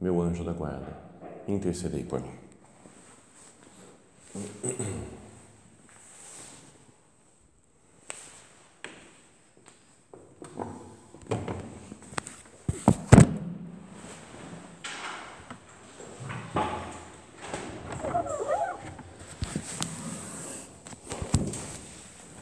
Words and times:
meu 0.00 0.20
anjo 0.20 0.44
da 0.44 0.52
guarda, 0.52 0.96
intercedei 1.48 2.04
por 2.04 2.20
mim. 2.20 2.30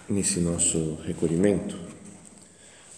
Nesse 0.08 0.40
nosso 0.40 0.96
recolhimento, 1.04 1.76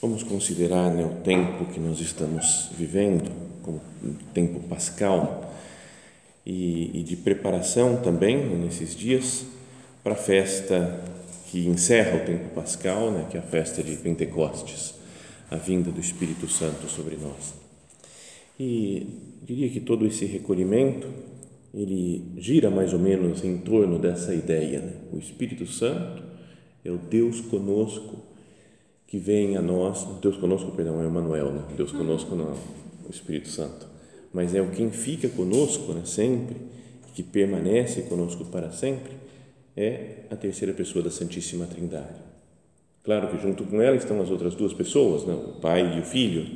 vamos 0.03 0.23
considerar 0.23 0.91
né, 0.91 1.05
o 1.05 1.23
tempo 1.23 1.67
que 1.67 1.81
nós 1.81 1.99
estamos 2.01 2.71
vivendo 2.77 3.46
como 3.67 3.83
tempo 4.33 4.61
pascal 4.61 5.55
e, 6.47 7.01
e 7.01 7.03
de 7.03 7.17
preparação 7.17 7.97
também 7.97 8.57
nesses 8.57 8.95
dias 8.95 9.45
para 10.03 10.15
a 10.15 10.17
festa 10.17 11.05
que 11.51 11.67
encerra 11.67 12.23
o 12.23 12.25
tempo 12.25 12.55
pascal, 12.55 13.11
né, 13.11 13.27
que 13.31 13.37
é 13.37 13.41
a 13.41 13.43
festa 13.43 13.83
de 13.83 13.97
Pentecostes, 13.97 14.95
a 15.51 15.57
vinda 15.57 15.91
do 15.91 16.01
Espírito 16.01 16.49
Santo 16.49 16.89
sobre 16.89 17.17
nós. 17.17 17.55
E 18.59 19.07
diria 19.43 19.69
que 19.69 19.81
todo 19.81 20.07
esse 20.07 20.25
recolhimento 20.25 21.09
ele 21.75 22.25
gira 22.39 22.71
mais 22.71 22.95
ou 22.95 22.99
menos 22.99 23.45
em 23.45 23.59
torno 23.59 23.99
dessa 23.99 24.35
ideia, 24.35 24.81
né? 24.81 24.93
o 25.13 25.19
Espírito 25.19 25.67
Santo 25.67 26.23
é 26.85 26.91
o 26.91 26.97
Deus 26.97 27.41
conosco 27.41 28.23
que 29.07 29.19
vem 29.19 29.57
a 29.57 29.63
nós, 29.63 30.05
Deus 30.21 30.37
conosco, 30.37 30.73
perdão, 30.73 31.03
é 31.03 31.07
Emmanuel, 31.07 31.53
né? 31.53 31.63
Deus 31.77 31.93
conosco 31.93 32.35
não, 32.35 32.55
o 33.07 33.11
Espírito 33.11 33.49
Santo, 33.49 33.87
mas 34.33 34.55
é 34.55 34.61
o 34.61 34.71
quem 34.71 34.91
fica 34.91 35.29
conosco 35.29 35.93
né, 35.93 36.03
sempre, 36.05 36.57
que 37.15 37.23
permanece 37.23 38.03
conosco 38.03 38.45
para 38.45 38.71
sempre, 38.71 39.13
é 39.77 40.25
a 40.31 40.37
terceira 40.37 40.75
pessoa 40.75 41.03
da 41.03 41.11
Santíssima 41.11 41.67
Trindade. 41.67 42.21
Claro 43.03 43.29
que 43.29 43.41
junto 43.41 43.65
com 43.65 43.81
ela 43.81 43.97
estão 43.97 44.21
as 44.21 44.31
outras 44.31 44.55
duas 44.55 44.75
pessoas, 44.75 45.25
né, 45.25 45.33
o 45.33 45.61
Pai 45.61 45.97
e 45.97 46.01
o 46.01 46.05
Filho, 46.05 46.47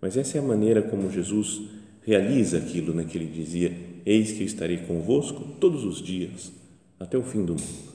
mas 0.00 0.16
essa 0.16 0.38
é 0.38 0.40
a 0.40 0.44
maneira 0.44 0.82
como 0.82 1.10
Jesus 1.10 1.62
realiza 2.04 2.58
aquilo 2.58 2.94
né, 2.94 3.04
que 3.04 3.18
ele 3.18 3.26
dizia: 3.26 3.72
Eis 4.06 4.32
que 4.32 4.40
eu 4.40 4.46
estarei 4.46 4.78
convosco 4.78 5.44
todos 5.60 5.84
os 5.84 6.00
dias, 6.02 6.52
até 6.98 7.18
o 7.18 7.22
fim 7.22 7.44
do 7.44 7.52
mundo. 7.52 7.88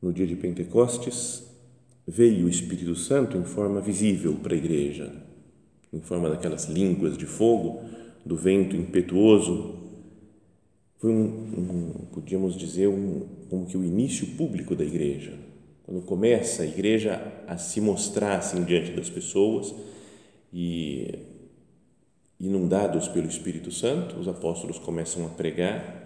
No 0.00 0.12
dia 0.12 0.26
de 0.26 0.36
Pentecostes, 0.36 1.45
veio 2.06 2.46
o 2.46 2.48
Espírito 2.48 2.94
Santo 2.94 3.36
em 3.36 3.44
forma 3.44 3.80
visível 3.80 4.36
para 4.36 4.54
a 4.54 4.56
igreja, 4.56 5.12
em 5.92 6.00
forma 6.00 6.30
daquelas 6.30 6.66
línguas 6.66 7.18
de 7.18 7.26
fogo, 7.26 7.82
do 8.24 8.36
vento 8.36 8.76
impetuoso. 8.76 9.74
Foi 10.98 11.10
um, 11.10 11.24
um 11.24 12.06
podíamos 12.12 12.56
dizer, 12.56 12.88
um, 12.88 13.26
como 13.50 13.66
que 13.66 13.76
o 13.76 13.84
início 13.84 14.26
público 14.36 14.76
da 14.76 14.84
igreja, 14.84 15.34
quando 15.84 16.02
começa 16.02 16.62
a 16.62 16.66
igreja 16.66 17.20
a 17.46 17.58
se 17.58 17.80
mostrar 17.80 18.38
assim 18.38 18.62
diante 18.64 18.92
das 18.92 19.10
pessoas 19.10 19.74
e 20.52 21.18
inundados 22.38 23.08
pelo 23.08 23.26
Espírito 23.26 23.72
Santo, 23.72 24.16
os 24.18 24.28
apóstolos 24.28 24.78
começam 24.78 25.26
a 25.26 25.28
pregar 25.30 26.04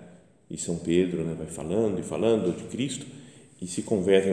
e 0.51 0.57
São 0.57 0.77
Pedro 0.77 1.25
né, 1.25 1.35
vai 1.37 1.47
falando 1.47 1.99
e 1.99 2.03
falando 2.03 2.57
de 2.57 2.65
Cristo 2.65 3.07
e 3.61 3.67
se 3.67 3.83
convertem 3.83 4.33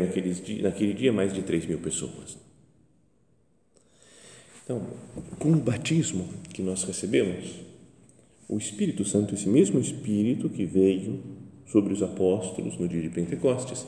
naquele 0.61 0.93
dia 0.93 1.11
mais 1.11 1.33
de 1.33 1.41
3 1.41 1.65
mil 1.65 1.79
pessoas. 1.79 2.37
Então, 4.63 4.85
com 5.37 5.51
o 5.51 5.57
batismo 5.57 6.27
que 6.53 6.61
nós 6.61 6.83
recebemos, 6.83 7.55
o 8.47 8.57
Espírito 8.57 9.03
Santo, 9.03 9.33
esse 9.33 9.47
mesmo 9.47 9.79
Espírito 9.79 10.49
que 10.49 10.65
veio 10.65 11.21
sobre 11.65 11.93
os 11.93 12.01
apóstolos 12.01 12.77
no 12.77 12.87
dia 12.87 13.01
de 13.01 13.09
Pentecostes, 13.09 13.85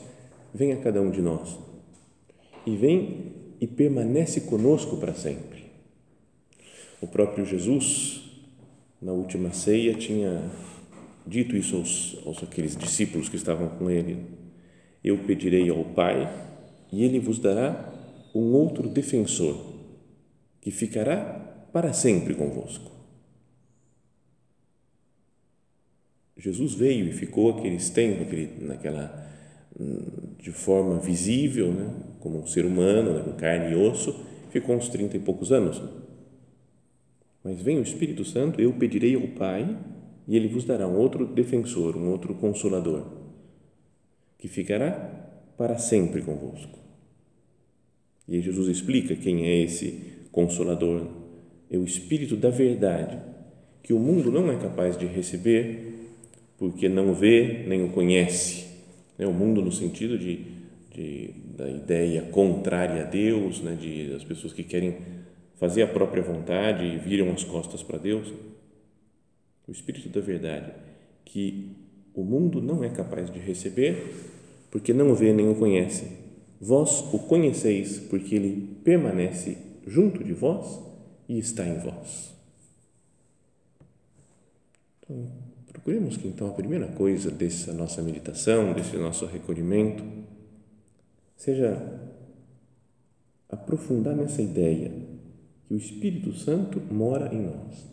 vem 0.54 0.72
a 0.72 0.76
cada 0.76 1.00
um 1.00 1.10
de 1.10 1.22
nós 1.22 1.58
e 2.66 2.76
vem 2.76 3.32
e 3.60 3.66
permanece 3.66 4.42
conosco 4.42 4.96
para 4.98 5.14
sempre. 5.14 5.64
O 7.00 7.06
próprio 7.06 7.46
Jesus, 7.46 8.22
na 9.00 9.12
última 9.12 9.52
ceia, 9.52 9.94
tinha 9.94 10.50
dito 11.26 11.56
isso 11.56 11.76
aos, 11.76 12.18
aos 12.26 12.42
aqueles 12.42 12.76
discípulos 12.76 13.28
que 13.28 13.36
estavam 13.36 13.68
com 13.68 13.90
ele 13.90 14.39
eu 15.02 15.18
pedirei 15.18 15.68
ao 15.70 15.84
Pai 15.84 16.28
e 16.92 17.04
ele 17.04 17.18
vos 17.18 17.38
dará 17.38 17.92
um 18.34 18.52
outro 18.52 18.88
defensor 18.88 19.56
que 20.60 20.70
ficará 20.70 21.68
para 21.72 21.92
sempre 21.92 22.34
convosco. 22.34 22.90
Jesus 26.36 26.74
veio 26.74 27.06
e 27.06 27.12
ficou 27.12 27.50
aqueles 27.50 27.90
tempos, 27.90 28.22
aquele, 28.22 28.64
naquela 28.64 29.28
de 30.38 30.50
forma 30.50 30.98
visível, 30.98 31.72
né, 31.72 31.90
como 32.18 32.38
um 32.38 32.46
ser 32.46 32.64
humano, 32.64 33.14
né, 33.14 33.22
com 33.22 33.32
carne 33.32 33.72
e 33.72 33.76
osso, 33.76 34.24
ficou 34.50 34.74
uns 34.74 34.88
trinta 34.88 35.16
e 35.16 35.20
poucos 35.20 35.52
anos. 35.52 35.80
Mas 37.42 37.60
vem 37.60 37.78
o 37.78 37.82
Espírito 37.82 38.24
Santo, 38.24 38.60
eu 38.60 38.72
pedirei 38.72 39.14
ao 39.14 39.28
Pai 39.28 39.78
e 40.26 40.36
ele 40.36 40.48
vos 40.48 40.64
dará 40.64 40.86
um 40.86 40.98
outro 40.98 41.26
defensor, 41.26 41.96
um 41.96 42.10
outro 42.10 42.34
consolador 42.34 43.19
que 44.40 44.48
ficará 44.48 44.90
para 45.56 45.76
sempre 45.78 46.22
convosco. 46.22 46.78
E 48.26 48.36
aí 48.36 48.40
Jesus 48.40 48.68
explica 48.68 49.14
quem 49.14 49.46
é 49.46 49.62
esse 49.62 50.02
consolador. 50.32 51.06
É 51.70 51.76
o 51.76 51.84
Espírito 51.84 52.36
da 52.36 52.48
verdade, 52.48 53.18
que 53.82 53.92
o 53.92 53.98
mundo 53.98 54.32
não 54.32 54.50
é 54.50 54.56
capaz 54.56 54.96
de 54.96 55.06
receber, 55.06 55.94
porque 56.56 56.88
não 56.88 57.12
vê 57.14 57.64
nem 57.68 57.84
o 57.84 57.90
conhece. 57.90 58.66
É 59.18 59.26
o 59.26 59.32
mundo 59.32 59.60
no 59.60 59.70
sentido 59.70 60.18
de, 60.18 60.46
de 60.94 61.34
da 61.56 61.68
ideia 61.68 62.22
contrária 62.22 63.02
a 63.02 63.04
Deus, 63.04 63.60
né, 63.60 63.76
de 63.78 64.08
das 64.08 64.24
pessoas 64.24 64.54
que 64.54 64.64
querem 64.64 64.96
fazer 65.56 65.82
a 65.82 65.86
própria 65.86 66.22
vontade 66.22 66.86
e 66.86 66.96
viram 66.96 67.30
as 67.30 67.44
costas 67.44 67.82
para 67.82 67.98
Deus. 67.98 68.32
O 69.68 69.70
Espírito 69.70 70.08
da 70.08 70.20
verdade, 70.20 70.72
que 71.24 71.76
o 72.14 72.24
mundo 72.24 72.60
não 72.60 72.82
é 72.82 72.88
capaz 72.88 73.30
de 73.30 73.38
receber 73.38 74.14
porque 74.70 74.92
não 74.92 75.10
o 75.10 75.14
vê 75.14 75.32
nem 75.32 75.48
o 75.48 75.54
conhece. 75.54 76.06
Vós 76.60 77.00
o 77.12 77.18
conheceis 77.18 77.98
porque 77.98 78.34
ele 78.34 78.78
permanece 78.84 79.58
junto 79.86 80.22
de 80.22 80.32
vós 80.32 80.78
e 81.28 81.38
está 81.38 81.66
em 81.66 81.78
vós. 81.78 82.34
Então, 85.02 85.26
procuremos 85.66 86.16
que 86.16 86.28
então 86.28 86.48
a 86.48 86.52
primeira 86.52 86.86
coisa 86.88 87.30
dessa 87.30 87.72
nossa 87.72 88.02
meditação, 88.02 88.72
desse 88.72 88.96
nosso 88.96 89.26
recolhimento, 89.26 90.04
seja 91.36 92.00
aprofundar 93.48 94.14
nessa 94.14 94.42
ideia 94.42 94.92
que 95.66 95.74
o 95.74 95.76
Espírito 95.76 96.32
Santo 96.34 96.80
mora 96.92 97.34
em 97.34 97.40
nós 97.40 97.90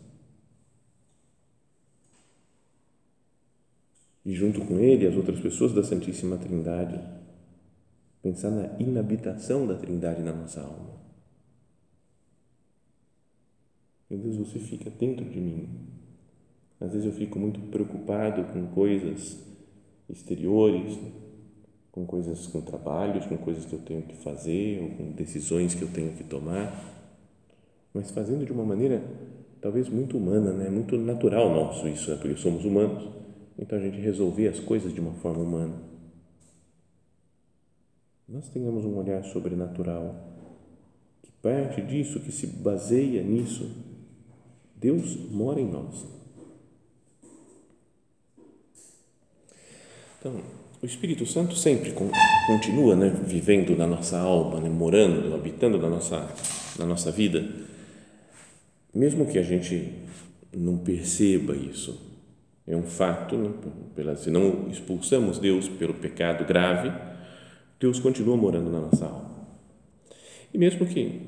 e 4.24 4.34
junto 4.34 4.60
com 4.64 4.78
ele 4.78 5.06
as 5.06 5.16
outras 5.16 5.40
pessoas 5.40 5.72
da 5.72 5.82
Santíssima 5.82 6.36
Trindade, 6.36 7.00
pensar 8.22 8.50
na 8.50 8.78
inabitação 8.78 9.66
da 9.66 9.74
Trindade 9.74 10.22
na 10.22 10.32
nossa 10.32 10.60
alma. 10.60 10.98
Meu 14.10 14.18
Deus, 14.18 14.36
você 14.36 14.58
fica 14.58 14.90
dentro 14.90 15.24
de 15.24 15.38
mim. 15.38 15.68
Às 16.80 16.92
vezes 16.92 17.06
eu 17.06 17.12
fico 17.12 17.38
muito 17.38 17.60
preocupado 17.70 18.44
com 18.44 18.66
coisas 18.68 19.38
exteriores, 20.08 20.98
com 21.92 22.06
coisas, 22.06 22.46
com 22.46 22.60
trabalhos, 22.60 23.26
com 23.26 23.36
coisas 23.36 23.66
que 23.66 23.72
eu 23.72 23.80
tenho 23.80 24.02
que 24.02 24.16
fazer, 24.16 24.80
ou 24.82 24.90
com 24.90 25.12
decisões 25.12 25.74
que 25.74 25.82
eu 25.82 25.88
tenho 25.88 26.12
que 26.12 26.24
tomar, 26.24 26.72
mas 27.92 28.10
fazendo 28.10 28.44
de 28.44 28.52
uma 28.52 28.64
maneira 28.64 29.02
talvez 29.60 29.88
muito 29.88 30.16
humana, 30.16 30.52
né? 30.52 30.70
muito 30.70 30.96
natural 30.96 31.50
nosso 31.50 31.88
isso, 31.88 32.10
né? 32.10 32.16
porque 32.16 32.36
somos 32.36 32.64
humanos 32.64 33.17
então 33.58 33.76
a 33.76 33.80
gente 33.80 33.98
resolver 33.98 34.48
as 34.48 34.60
coisas 34.60 34.94
de 34.94 35.00
uma 35.00 35.12
forma 35.14 35.42
humana. 35.42 35.74
Nós 38.28 38.48
tenhamos 38.50 38.84
um 38.84 38.96
olhar 38.96 39.24
sobrenatural 39.24 40.14
que 41.22 41.32
parte 41.42 41.80
disso, 41.80 42.20
que 42.20 42.30
se 42.30 42.46
baseia 42.46 43.22
nisso. 43.22 43.70
Deus 44.76 45.16
mora 45.30 45.60
em 45.60 45.68
nós. 45.68 46.06
Então, 50.20 50.40
o 50.80 50.86
Espírito 50.86 51.26
Santo 51.26 51.56
sempre 51.56 51.92
continua 52.46 52.94
né, 52.94 53.08
vivendo 53.08 53.76
na 53.76 53.86
nossa 53.86 54.18
alma, 54.18 54.60
né, 54.60 54.68
morando, 54.68 55.34
habitando 55.34 55.78
na 55.78 55.88
nossa, 55.88 56.28
na 56.78 56.86
nossa 56.86 57.10
vida, 57.10 57.48
mesmo 58.94 59.26
que 59.26 59.38
a 59.38 59.42
gente 59.42 59.92
não 60.52 60.78
perceba 60.78 61.56
isso. 61.56 62.07
É 62.68 62.76
um 62.76 62.82
fato, 62.82 63.34
né, 63.34 63.50
pela, 63.96 64.14
se 64.14 64.30
não 64.30 64.68
expulsamos 64.68 65.38
Deus 65.38 65.66
pelo 65.70 65.94
pecado 65.94 66.44
grave, 66.44 66.92
Deus 67.80 67.98
continua 67.98 68.36
morando 68.36 68.70
na 68.70 68.78
nossa 68.78 69.06
alma. 69.06 69.30
E 70.52 70.58
mesmo 70.58 70.84
que, 70.86 71.22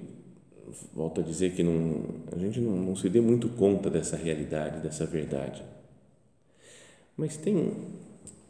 volto 0.92 1.22
a 1.22 1.24
dizer 1.24 1.54
que 1.54 1.62
não, 1.62 2.04
a 2.30 2.38
gente 2.38 2.60
não, 2.60 2.76
não 2.76 2.94
se 2.94 3.08
dê 3.08 3.22
muito 3.22 3.48
conta 3.48 3.88
dessa 3.88 4.18
realidade, 4.18 4.82
dessa 4.82 5.06
verdade, 5.06 5.62
mas 7.16 7.38
tem 7.38 7.74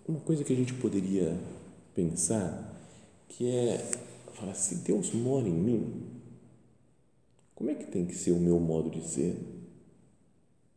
uma 0.09 0.21
coisa 0.21 0.43
que 0.43 0.53
a 0.53 0.57
gente 0.57 0.75
poderia 0.75 1.39
pensar 1.95 2.77
que 3.29 3.49
é 3.49 3.79
falar, 4.35 4.55
se 4.55 4.77
Deus 4.77 5.13
mora 5.13 5.47
em 5.47 5.53
mim, 5.53 6.03
como 7.55 7.71
é 7.71 7.75
que 7.75 7.87
tem 7.87 8.05
que 8.05 8.17
ser 8.17 8.33
o 8.33 8.41
meu 8.41 8.59
modo 8.59 8.91
de 8.91 9.01
ser? 9.07 9.37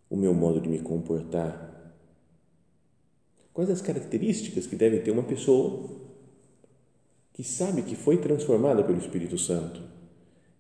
O 0.10 0.16
meu 0.16 0.34
modo 0.34 0.62
de 0.62 0.70
me 0.70 0.80
comportar? 0.80 1.73
Quais 3.54 3.70
as 3.70 3.82
características 3.82 4.66
que 4.66 4.76
deve 4.76 5.00
ter 5.00 5.12
uma 5.12 5.24
pessoa 5.24 5.90
que 7.34 7.44
sabe 7.44 7.84
que 7.84 7.96
foi 7.96 8.18
transformada 8.18 8.84
pelo 8.84 8.98
Espírito 8.98 9.38
Santo, 9.38 9.82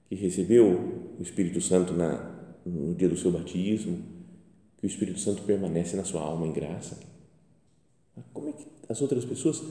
que 0.07 0.15
recebeu 0.15 1.15
o 1.19 1.21
Espírito 1.21 1.59
Santo 1.59 1.93
na, 1.93 2.55
no 2.65 2.93
dia 2.93 3.09
do 3.09 3.17
seu 3.17 3.31
batismo, 3.31 3.99
que 4.77 4.85
o 4.85 4.87
Espírito 4.87 5.19
Santo 5.19 5.41
permanece 5.41 5.95
na 5.95 6.03
sua 6.03 6.21
alma 6.21 6.45
em 6.45 6.53
graça? 6.53 6.99
Como 8.31 8.49
é 8.49 8.51
que 8.51 8.65
as 8.87 9.01
outras 9.01 9.25
pessoas 9.25 9.63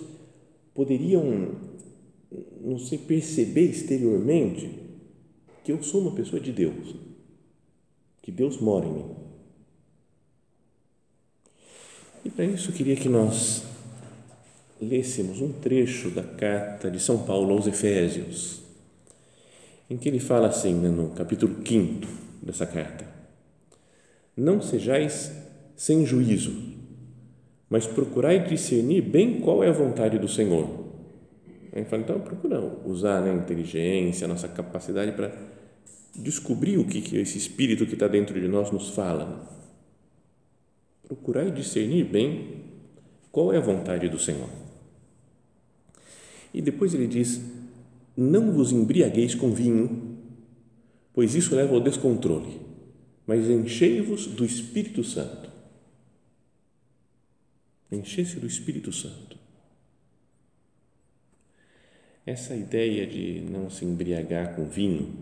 poderiam, 0.74 1.54
não 2.60 2.78
sei, 2.78 2.98
perceber 2.98 3.70
exteriormente 3.70 4.80
que 5.62 5.70
eu 5.70 5.80
sou 5.82 6.00
uma 6.00 6.14
pessoa 6.14 6.40
de 6.40 6.50
Deus, 6.50 6.96
que 8.20 8.32
Deus 8.32 8.60
mora 8.60 8.86
em 8.86 8.92
mim? 8.92 9.21
E 12.24 12.30
para 12.30 12.44
isso 12.44 12.70
eu 12.70 12.74
queria 12.74 12.96
que 12.96 13.08
nós 13.08 13.64
lêssemos 14.80 15.40
um 15.40 15.52
trecho 15.52 16.10
da 16.10 16.22
carta 16.22 16.90
de 16.90 17.00
São 17.00 17.24
Paulo 17.24 17.52
aos 17.54 17.66
Efésios, 17.66 18.62
em 19.88 19.96
que 19.96 20.08
ele 20.08 20.20
fala 20.20 20.48
assim, 20.48 20.74
né, 20.74 20.88
no 20.88 21.10
capítulo 21.10 21.56
5 21.66 22.06
dessa 22.42 22.66
carta: 22.66 23.06
Não 24.36 24.60
sejais 24.60 25.32
sem 25.76 26.06
juízo 26.06 26.72
mas 27.72 27.86
procurai 27.86 28.46
discernir 28.46 29.00
bem 29.00 29.40
qual 29.40 29.64
é 29.64 29.69
a 29.70 29.72
vontade 29.72 30.19
do 30.19 30.28
Senhor. 30.28 30.69
Ele 31.72 31.86
fala, 31.86 32.02
então, 32.02 32.20
procura 32.20 32.60
usar 32.84 33.22
né, 33.22 33.30
a 33.30 33.34
inteligência, 33.34 34.26
a 34.26 34.28
nossa 34.28 34.46
capacidade 34.46 35.12
para 35.12 35.32
descobrir 36.14 36.76
o 36.76 36.84
que, 36.84 37.00
que 37.00 37.16
esse 37.16 37.38
Espírito 37.38 37.86
que 37.86 37.94
está 37.94 38.06
dentro 38.06 38.38
de 38.38 38.46
nós 38.46 38.70
nos 38.70 38.90
fala. 38.90 39.48
Procurai 41.14 41.50
discernir 41.50 42.04
bem 42.04 42.62
qual 43.30 43.52
é 43.52 43.58
a 43.58 43.60
vontade 43.60 44.08
do 44.08 44.18
Senhor. 44.18 44.48
E 46.54 46.62
depois 46.62 46.94
ele 46.94 47.06
diz: 47.06 47.40
Não 48.16 48.52
vos 48.52 48.72
embriagueis 48.72 49.34
com 49.34 49.52
vinho, 49.52 50.16
pois 51.12 51.34
isso 51.34 51.54
leva 51.54 51.74
ao 51.74 51.80
descontrole, 51.80 52.60
mas 53.26 53.48
enchei-vos 53.48 54.26
do 54.26 54.44
Espírito 54.44 55.04
Santo 55.04 55.52
encher-se 57.96 58.38
do 58.40 58.46
Espírito 58.46 58.92
Santo. 58.92 59.36
Essa 62.24 62.54
ideia 62.54 63.06
de 63.06 63.40
não 63.40 63.68
se 63.68 63.84
embriagar 63.84 64.54
com 64.54 64.64
vinho 64.64 65.12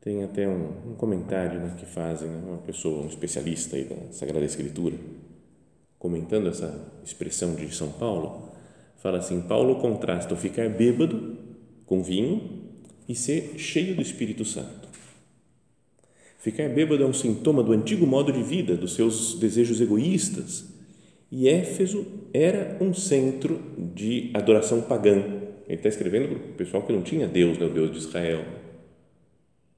tem 0.00 0.22
até 0.22 0.48
um, 0.48 0.90
um 0.90 0.94
comentário 0.94 1.60
né, 1.60 1.74
que 1.78 1.86
fazem 1.86 2.28
né, 2.28 2.40
uma 2.46 2.58
pessoa, 2.58 3.04
um 3.04 3.08
especialista 3.08 3.76
aí 3.76 3.84
da 3.84 4.12
Sagrada 4.12 4.44
Escritura, 4.44 4.96
comentando 5.98 6.48
essa 6.48 6.92
expressão 7.04 7.54
de 7.54 7.74
São 7.74 7.90
Paulo, 7.90 8.52
fala 8.96 9.18
assim: 9.18 9.40
Paulo 9.42 9.76
contrasta 9.76 10.32
o 10.34 10.36
ficar 10.36 10.68
bêbado 10.68 11.36
com 11.86 12.02
vinho 12.02 12.64
e 13.08 13.14
ser 13.14 13.58
cheio 13.58 13.94
do 13.94 14.02
Espírito 14.02 14.44
Santo. 14.44 14.88
Ficar 16.38 16.68
bêbado 16.68 17.02
é 17.02 17.06
um 17.06 17.12
sintoma 17.12 17.62
do 17.62 17.72
antigo 17.72 18.06
modo 18.06 18.32
de 18.32 18.42
vida, 18.42 18.76
dos 18.76 18.94
seus 18.94 19.38
desejos 19.38 19.80
egoístas 19.80 20.78
e 21.30 21.48
Éfeso 21.48 22.06
era 22.32 22.78
um 22.80 22.94
centro 22.94 23.60
de 23.76 24.30
adoração 24.32 24.80
pagã. 24.80 25.16
Ele 25.66 25.76
está 25.76 25.88
escrevendo 25.88 26.28
para 26.28 26.36
o 26.36 26.54
pessoal 26.54 26.82
que 26.82 26.92
não 26.92 27.02
tinha 27.02 27.26
Deus, 27.26 27.58
né, 27.58 27.66
o 27.66 27.70
Deus 27.70 27.90
de 27.90 27.98
Israel. 27.98 28.42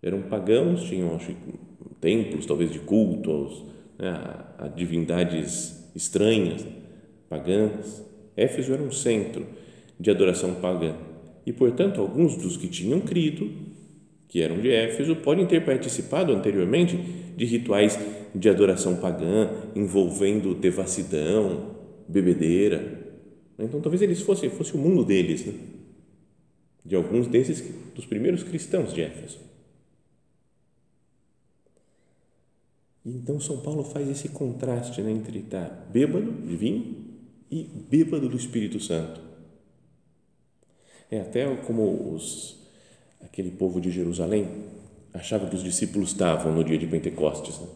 Eram 0.02 0.22
pagãos, 0.22 0.84
tinham 0.84 1.14
acho, 1.14 1.32
templos, 2.00 2.46
talvez, 2.46 2.72
de 2.72 2.78
culto 2.78 3.30
aos, 3.30 3.64
né, 3.98 4.08
a, 4.08 4.64
a 4.64 4.68
divindades 4.68 5.90
estranhas, 5.94 6.64
pagãs. 7.28 8.04
Éfeso 8.36 8.72
era 8.72 8.82
um 8.82 8.90
centro 8.90 9.46
de 9.98 10.10
adoração 10.10 10.54
pagã. 10.54 10.94
E, 11.44 11.52
portanto, 11.52 12.00
alguns 12.00 12.36
dos 12.36 12.56
que 12.56 12.68
tinham 12.68 13.00
crido, 13.00 13.50
que 14.28 14.40
eram 14.40 14.60
de 14.60 14.70
Éfeso, 14.70 15.16
podem 15.16 15.46
ter 15.46 15.64
participado 15.64 16.32
anteriormente 16.32 16.96
de 17.36 17.44
rituais 17.44 17.98
de 18.34 18.48
adoração 18.48 18.96
pagã 18.96 19.50
envolvendo 19.74 20.54
devassidão, 20.54 21.74
bebedeira. 22.08 23.00
Então, 23.58 23.80
talvez 23.80 24.00
eles 24.00 24.22
fossem 24.22 24.48
fosse 24.48 24.74
o 24.74 24.78
mundo 24.78 25.04
deles, 25.04 25.44
né? 25.44 25.54
de 26.84 26.96
alguns 26.96 27.26
desses 27.26 27.62
dos 27.94 28.06
primeiros 28.06 28.42
cristãos 28.42 28.94
de 28.94 29.02
Éfeso. 29.02 29.49
Então, 33.04 33.40
São 33.40 33.60
Paulo 33.60 33.82
faz 33.82 34.08
esse 34.08 34.28
contraste 34.28 35.00
né, 35.02 35.10
entre 35.10 35.38
estar 35.38 35.88
bêbado 35.90 36.30
de 36.32 36.56
vinho 36.56 36.96
e 37.50 37.62
bêbado 37.62 38.28
do 38.28 38.36
Espírito 38.36 38.78
Santo. 38.78 39.20
É 41.10 41.20
até 41.20 41.54
como 41.56 42.14
os, 42.14 42.58
aquele 43.20 43.50
povo 43.50 43.80
de 43.80 43.90
Jerusalém 43.90 44.48
achava 45.12 45.48
que 45.48 45.56
os 45.56 45.62
discípulos 45.62 46.10
estavam 46.10 46.54
no 46.54 46.62
dia 46.62 46.78
de 46.78 46.86
Pentecostes. 46.86 47.58
Né? 47.58 47.66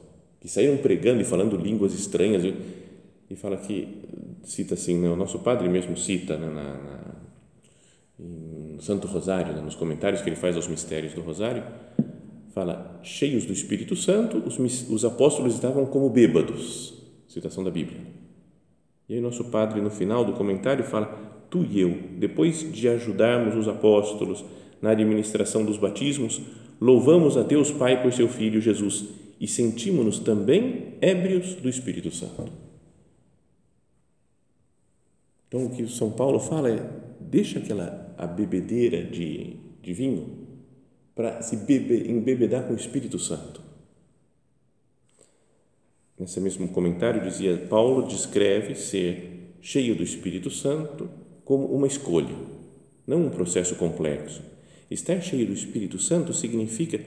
que 0.44 0.48
saíram 0.50 0.76
pregando 0.76 1.22
e 1.22 1.24
falando 1.24 1.56
línguas 1.56 1.94
estranhas. 1.94 2.44
E 3.30 3.34
fala 3.34 3.56
que, 3.56 4.02
cita 4.44 4.74
assim, 4.74 5.00
né, 5.00 5.08
o 5.08 5.16
nosso 5.16 5.38
padre 5.38 5.70
mesmo 5.70 5.96
cita 5.96 6.36
né, 6.36 6.46
na, 6.46 6.74
na, 6.74 7.14
em 8.20 8.78
Santo 8.78 9.06
Rosário, 9.06 9.54
né, 9.54 9.62
nos 9.62 9.74
comentários 9.74 10.20
que 10.20 10.28
ele 10.28 10.36
faz 10.36 10.54
aos 10.54 10.68
mistérios 10.68 11.14
do 11.14 11.22
Rosário, 11.22 11.64
fala, 12.54 13.00
cheios 13.02 13.44
do 13.44 13.52
Espírito 13.52 13.96
Santo, 13.96 14.38
os, 14.38 14.88
os 14.88 15.04
apóstolos 15.04 15.54
estavam 15.54 15.84
como 15.84 16.08
bêbados, 16.08 16.94
citação 17.26 17.64
da 17.64 17.70
Bíblia. 17.70 18.00
E 19.08 19.14
aí 19.14 19.20
nosso 19.20 19.44
padre, 19.46 19.80
no 19.80 19.90
final 19.90 20.24
do 20.24 20.34
comentário, 20.34 20.84
fala, 20.84 21.06
tu 21.50 21.64
e 21.64 21.80
eu, 21.80 21.98
depois 22.16 22.72
de 22.72 22.88
ajudarmos 22.88 23.56
os 23.56 23.66
apóstolos 23.66 24.44
na 24.80 24.90
administração 24.90 25.64
dos 25.64 25.76
batismos, 25.76 26.40
louvamos 26.80 27.36
a 27.36 27.42
Deus 27.42 27.72
Pai 27.72 28.00
por 28.00 28.12
seu 28.12 28.28
Filho 28.28 28.60
Jesus, 28.60 29.04
e 29.40 29.48
sentimos-nos 29.48 30.20
também 30.20 30.94
ébrios 31.00 31.56
do 31.56 31.68
Espírito 31.68 32.12
Santo. 32.12 32.52
Então, 35.48 35.66
o 35.66 35.70
que 35.70 35.86
São 35.88 36.10
Paulo 36.10 36.38
fala 36.38 36.70
é: 36.70 36.88
deixa 37.20 37.58
aquela 37.58 38.14
a 38.16 38.26
bebedeira 38.26 39.02
de, 39.02 39.56
de 39.82 39.92
vinho 39.92 40.53
para 41.14 41.42
se 41.42 41.56
bebe, 41.56 42.10
embebedar 42.10 42.66
com 42.66 42.72
o 42.72 42.76
Espírito 42.76 43.18
Santo. 43.18 43.62
Nesse 46.18 46.40
mesmo 46.40 46.68
comentário 46.68 47.22
dizia: 47.22 47.66
Paulo 47.68 48.06
descreve 48.06 48.74
ser 48.74 49.54
cheio 49.60 49.96
do 49.96 50.02
Espírito 50.02 50.50
Santo 50.50 51.08
como 51.44 51.66
uma 51.66 51.86
escolha, 51.86 52.34
não 53.06 53.26
um 53.26 53.30
processo 53.30 53.76
complexo. 53.76 54.42
Estar 54.90 55.20
cheio 55.20 55.46
do 55.46 55.52
Espírito 55.52 55.98
Santo 55.98 56.32
significa 56.32 57.00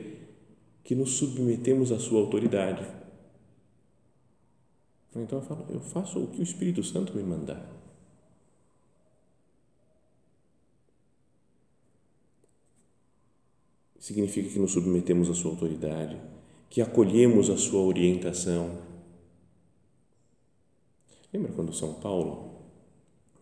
que 0.84 0.96
nos 0.96 1.12
submetemos 1.12 1.92
à 1.92 2.00
sua 2.00 2.20
autoridade. 2.20 2.86
Então 5.16 5.40
eu 5.40 5.46
falo, 5.46 5.66
eu 5.70 5.80
faço 5.80 6.20
o 6.20 6.28
que 6.28 6.40
o 6.40 6.44
Espírito 6.44 6.84
Santo 6.84 7.16
me 7.16 7.24
mandar. 7.24 7.77
Significa 14.08 14.48
que 14.48 14.58
nos 14.58 14.72
submetemos 14.72 15.30
à 15.30 15.34
sua 15.34 15.52
autoridade, 15.52 16.16
que 16.70 16.80
acolhemos 16.80 17.50
a 17.50 17.58
sua 17.58 17.82
orientação. 17.82 18.78
Lembra 21.34 21.52
quando 21.52 21.74
São 21.74 21.96
Paulo 21.96 22.54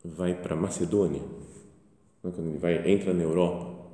vai 0.03 0.33
para 0.33 0.55
Macedônia? 0.55 1.21
Quando 2.19 2.49
ele 2.49 2.57
vai, 2.57 2.91
entra 2.91 3.13
na 3.13 3.21
Europa, 3.21 3.91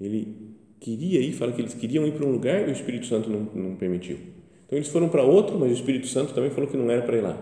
ele 0.00 0.56
queria 0.80 1.20
ir, 1.20 1.34
fala 1.34 1.52
que 1.52 1.60
eles 1.60 1.74
queriam 1.74 2.06
ir 2.06 2.14
para 2.14 2.24
um 2.24 2.32
lugar 2.32 2.66
e 2.66 2.70
o 2.70 2.72
Espírito 2.72 3.04
Santo 3.04 3.28
não, 3.28 3.40
não 3.54 3.76
permitiu. 3.76 4.16
Então 4.64 4.78
eles 4.78 4.88
foram 4.88 5.10
para 5.10 5.22
outro, 5.22 5.58
mas 5.58 5.72
o 5.72 5.74
Espírito 5.74 6.06
Santo 6.06 6.32
também 6.32 6.48
falou 6.48 6.70
que 6.70 6.76
não 6.78 6.90
era 6.90 7.02
para 7.02 7.18
ir 7.18 7.20
lá. 7.20 7.36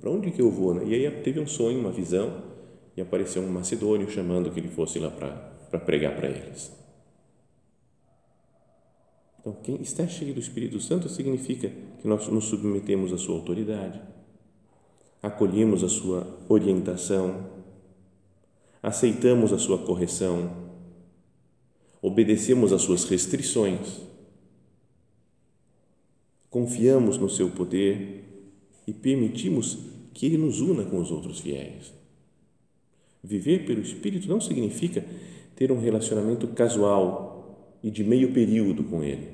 Para 0.00 0.10
onde 0.10 0.30
que 0.30 0.40
eu 0.40 0.48
vou? 0.48 0.74
Né? 0.74 0.84
E 0.86 0.94
aí 0.94 1.10
teve 1.22 1.40
um 1.40 1.46
sonho, 1.48 1.80
uma 1.80 1.90
visão, 1.90 2.40
e 2.96 3.00
apareceu 3.00 3.42
um 3.42 3.50
macedônio 3.50 4.08
chamando 4.08 4.48
que 4.52 4.60
ele 4.60 4.68
fosse 4.68 5.00
lá 5.00 5.10
para 5.10 5.80
pregar 5.80 6.14
para 6.14 6.28
eles. 6.28 6.81
Então, 9.42 9.52
quem 9.60 9.82
está 9.82 10.06
cheio 10.06 10.32
do 10.32 10.38
Espírito 10.38 10.80
Santo 10.80 11.08
significa 11.08 11.68
que 12.00 12.06
nós 12.06 12.28
nos 12.28 12.44
submetemos 12.44 13.12
à 13.12 13.18
sua 13.18 13.34
autoridade, 13.34 14.00
acolhemos 15.20 15.82
a 15.82 15.88
sua 15.88 16.38
orientação, 16.48 17.50
aceitamos 18.80 19.52
a 19.52 19.58
sua 19.58 19.78
correção, 19.78 20.70
obedecemos 22.00 22.72
às 22.72 22.82
suas 22.82 23.02
restrições, 23.02 24.02
confiamos 26.48 27.18
no 27.18 27.28
seu 27.28 27.50
poder 27.50 28.22
e 28.86 28.92
permitimos 28.92 29.76
que 30.14 30.26
ele 30.26 30.38
nos 30.38 30.60
una 30.60 30.84
com 30.84 31.00
os 31.00 31.10
outros 31.10 31.40
fiéis. 31.40 31.92
Viver 33.24 33.66
pelo 33.66 33.80
Espírito 33.80 34.28
não 34.28 34.40
significa 34.40 35.04
ter 35.56 35.72
um 35.72 35.80
relacionamento 35.80 36.46
casual 36.46 37.31
e 37.82 37.90
de 37.90 38.04
meio 38.04 38.32
período 38.32 38.84
com 38.84 39.02
Ele. 39.02 39.28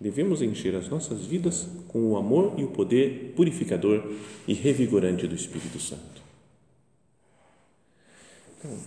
Devemos 0.00 0.40
encher 0.40 0.74
as 0.74 0.88
nossas 0.88 1.26
vidas 1.26 1.68
com 1.88 2.10
o 2.10 2.16
amor 2.16 2.58
e 2.58 2.64
o 2.64 2.70
poder 2.70 3.34
purificador 3.36 4.10
e 4.48 4.54
revigorante 4.54 5.26
do 5.26 5.34
Espírito 5.34 5.78
Santo. 5.78 6.22
Então, 8.58 8.78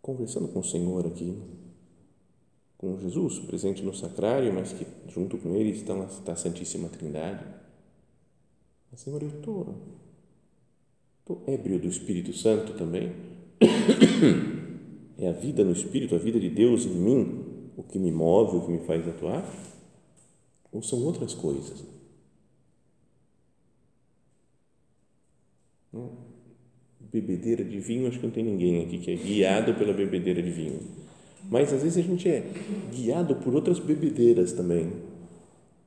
conversando 0.00 0.48
com 0.48 0.60
o 0.60 0.64
Senhor 0.64 1.06
aqui, 1.06 1.36
com 2.78 2.98
Jesus 2.98 3.38
presente 3.40 3.82
no 3.82 3.94
sacrário, 3.94 4.52
mas 4.52 4.72
que 4.72 4.86
junto 5.12 5.36
com 5.36 5.54
Ele 5.56 5.70
está, 5.70 5.94
a 6.32 6.36
Santíssima 6.36 6.88
Trindade. 6.88 7.44
Senhor, 8.96 9.20
eu 9.22 9.28
estou 9.28 9.74
Estou 11.24 11.42
ébrio 11.46 11.78
do 11.78 11.88
Espírito 11.88 12.34
Santo 12.34 12.74
também. 12.74 13.10
É 15.18 15.28
a 15.28 15.32
vida 15.32 15.64
no 15.64 15.72
Espírito, 15.72 16.14
a 16.14 16.18
vida 16.18 16.40
de 16.40 16.50
Deus 16.50 16.84
em 16.86 16.94
mim, 16.94 17.44
o 17.76 17.82
que 17.82 17.98
me 17.98 18.10
move, 18.10 18.56
o 18.56 18.60
que 18.62 18.72
me 18.72 18.80
faz 18.80 19.06
atuar? 19.06 19.44
Ou 20.72 20.82
são 20.82 20.98
outras 21.04 21.34
coisas? 21.34 21.84
Hum? 25.92 26.08
Bebedeira 27.00 27.64
de 27.64 27.78
vinho, 27.78 28.08
acho 28.08 28.18
que 28.18 28.26
não 28.26 28.32
tem 28.32 28.42
ninguém 28.42 28.84
aqui 28.84 28.98
que 28.98 29.10
é 29.12 29.14
guiado 29.14 29.74
pela 29.74 29.92
bebedeira 29.92 30.42
de 30.42 30.50
vinho. 30.50 30.80
Mas 31.48 31.72
às 31.72 31.82
vezes 31.82 32.04
a 32.04 32.08
gente 32.08 32.28
é 32.28 32.44
guiado 32.92 33.36
por 33.36 33.54
outras 33.54 33.78
bebedeiras 33.78 34.52
também, 34.52 34.92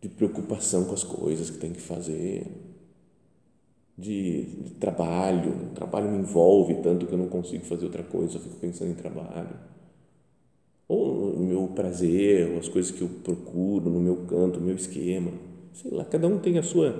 de 0.01 0.07
preocupação 0.07 0.85
com 0.85 0.93
as 0.93 1.03
coisas 1.03 1.49
que 1.49 1.57
tem 1.57 1.73
que 1.73 1.81
fazer 1.81 2.47
de, 3.97 4.43
de 4.63 4.71
trabalho, 4.75 5.51
o 5.71 5.75
trabalho 5.75 6.09
me 6.11 6.19
envolve 6.19 6.75
tanto 6.83 7.05
que 7.07 7.13
eu 7.13 7.17
não 7.17 7.27
consigo 7.29 7.65
fazer 7.65 7.85
outra 7.85 8.03
coisa, 8.03 8.37
eu 8.37 8.41
fico 8.41 8.55
pensando 8.57 8.91
em 8.91 8.95
trabalho. 8.95 9.55
Ou 10.87 11.33
no 11.37 11.45
meu 11.45 11.67
prazer, 11.69 12.49
ou 12.51 12.59
as 12.59 12.69
coisas 12.69 12.91
que 12.91 13.01
eu 13.01 13.09
procuro 13.23 13.89
no 13.89 13.99
meu 13.99 14.25
canto, 14.25 14.59
no 14.59 14.65
meu 14.65 14.75
esquema. 14.75 15.31
Sei 15.73 15.91
lá, 15.91 16.05
cada 16.05 16.27
um 16.27 16.39
tem 16.39 16.57
a 16.57 16.63
sua, 16.63 16.95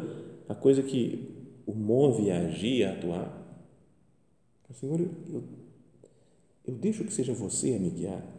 a 0.50 0.56
coisa 0.56 0.84
que 0.84 1.30
o 1.66 1.74
move 1.74 2.30
a 2.30 2.40
agir, 2.40 2.84
a 2.84 2.92
atuar. 2.94 3.48
Senhor, 4.74 5.00
eu, 5.00 5.10
eu, 5.34 5.44
eu 6.68 6.74
deixo 6.76 7.04
que 7.04 7.14
seja 7.14 7.34
você 7.34 7.74
a 7.76 7.80
me 7.80 7.90
guiar. 7.90 8.37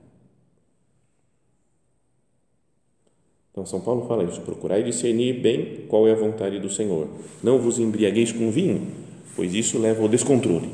Então, 3.59 3.67
São 3.67 3.81
Paulo 3.81 4.07
fala 4.07 4.23
isso: 4.23 4.41
procurai 4.43 4.85
discernir 4.85 5.41
bem 5.41 5.81
qual 5.89 6.07
é 6.07 6.13
a 6.13 6.15
vontade 6.15 6.61
do 6.61 6.71
Senhor. 6.71 7.09
Não 7.43 7.59
vos 7.59 7.81
embriagueis 7.81 8.31
com 8.31 8.53
vinho, 8.53 8.87
pois 9.35 9.53
isso 9.53 9.81
leva 9.81 10.01
ao 10.01 10.09
descontrole, 10.09 10.69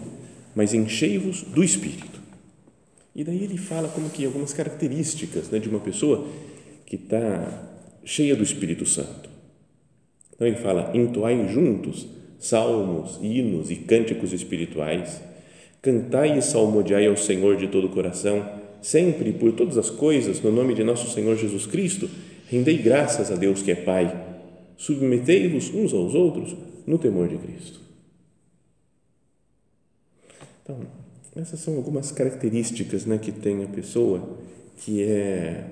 mas 0.55 0.75
enchei-vos 0.75 1.45
do 1.45 1.65
espírito. 1.65 2.21
E 3.17 3.25
daí 3.25 3.43
ele 3.43 3.57
fala 3.57 3.89
como 3.89 4.11
que 4.11 4.27
algumas 4.27 4.53
características 4.53 5.49
né, 5.49 5.59
de 5.59 5.67
uma 5.67 5.81
pessoa 5.81 6.27
que 6.85 6.97
está 6.97 7.71
cheia 8.05 8.37
do 8.37 8.43
Espírito 8.43 8.85
Santo. 8.85 9.31
Então 10.35 10.47
ele 10.47 10.57
fala: 10.57 10.91
entoai 10.93 11.49
juntos 11.49 12.07
salmos, 12.39 13.19
hinos 13.23 13.71
e 13.71 13.77
cânticos 13.77 14.35
espirituais, 14.35 15.23
cantai 15.81 16.37
e 16.37 16.43
salmodiai 16.43 17.07
ao 17.07 17.17
Senhor 17.17 17.57
de 17.57 17.67
todo 17.67 17.87
o 17.87 17.91
coração, 17.91 18.47
sempre 18.83 19.33
por 19.33 19.53
todas 19.53 19.79
as 19.79 19.89
coisas, 19.89 20.43
no 20.43 20.53
nome 20.53 20.75
de 20.75 20.85
nosso 20.85 21.11
Senhor 21.11 21.35
Jesus 21.35 21.65
Cristo 21.65 22.11
Rendei 22.55 22.79
graças 22.79 23.33
a 23.33 23.35
Deus 23.35 23.63
que 23.63 23.73
é 23.73 23.75
Pai. 23.75 24.37
Submetei-vos 24.77 25.71
uns 25.75 25.93
aos 25.93 26.15
outros 26.15 26.55
no 26.87 26.97
temor 26.97 27.27
de 27.27 27.37
Cristo. 27.37 27.81
Então, 30.63 30.79
essas 31.35 31.59
são 31.59 31.75
algumas 31.75 32.13
características 32.13 33.07
né, 33.07 33.19
que 33.19 33.33
tem 33.33 33.65
a 33.65 33.67
pessoa 33.67 34.39
que 34.77 35.03
é 35.03 35.69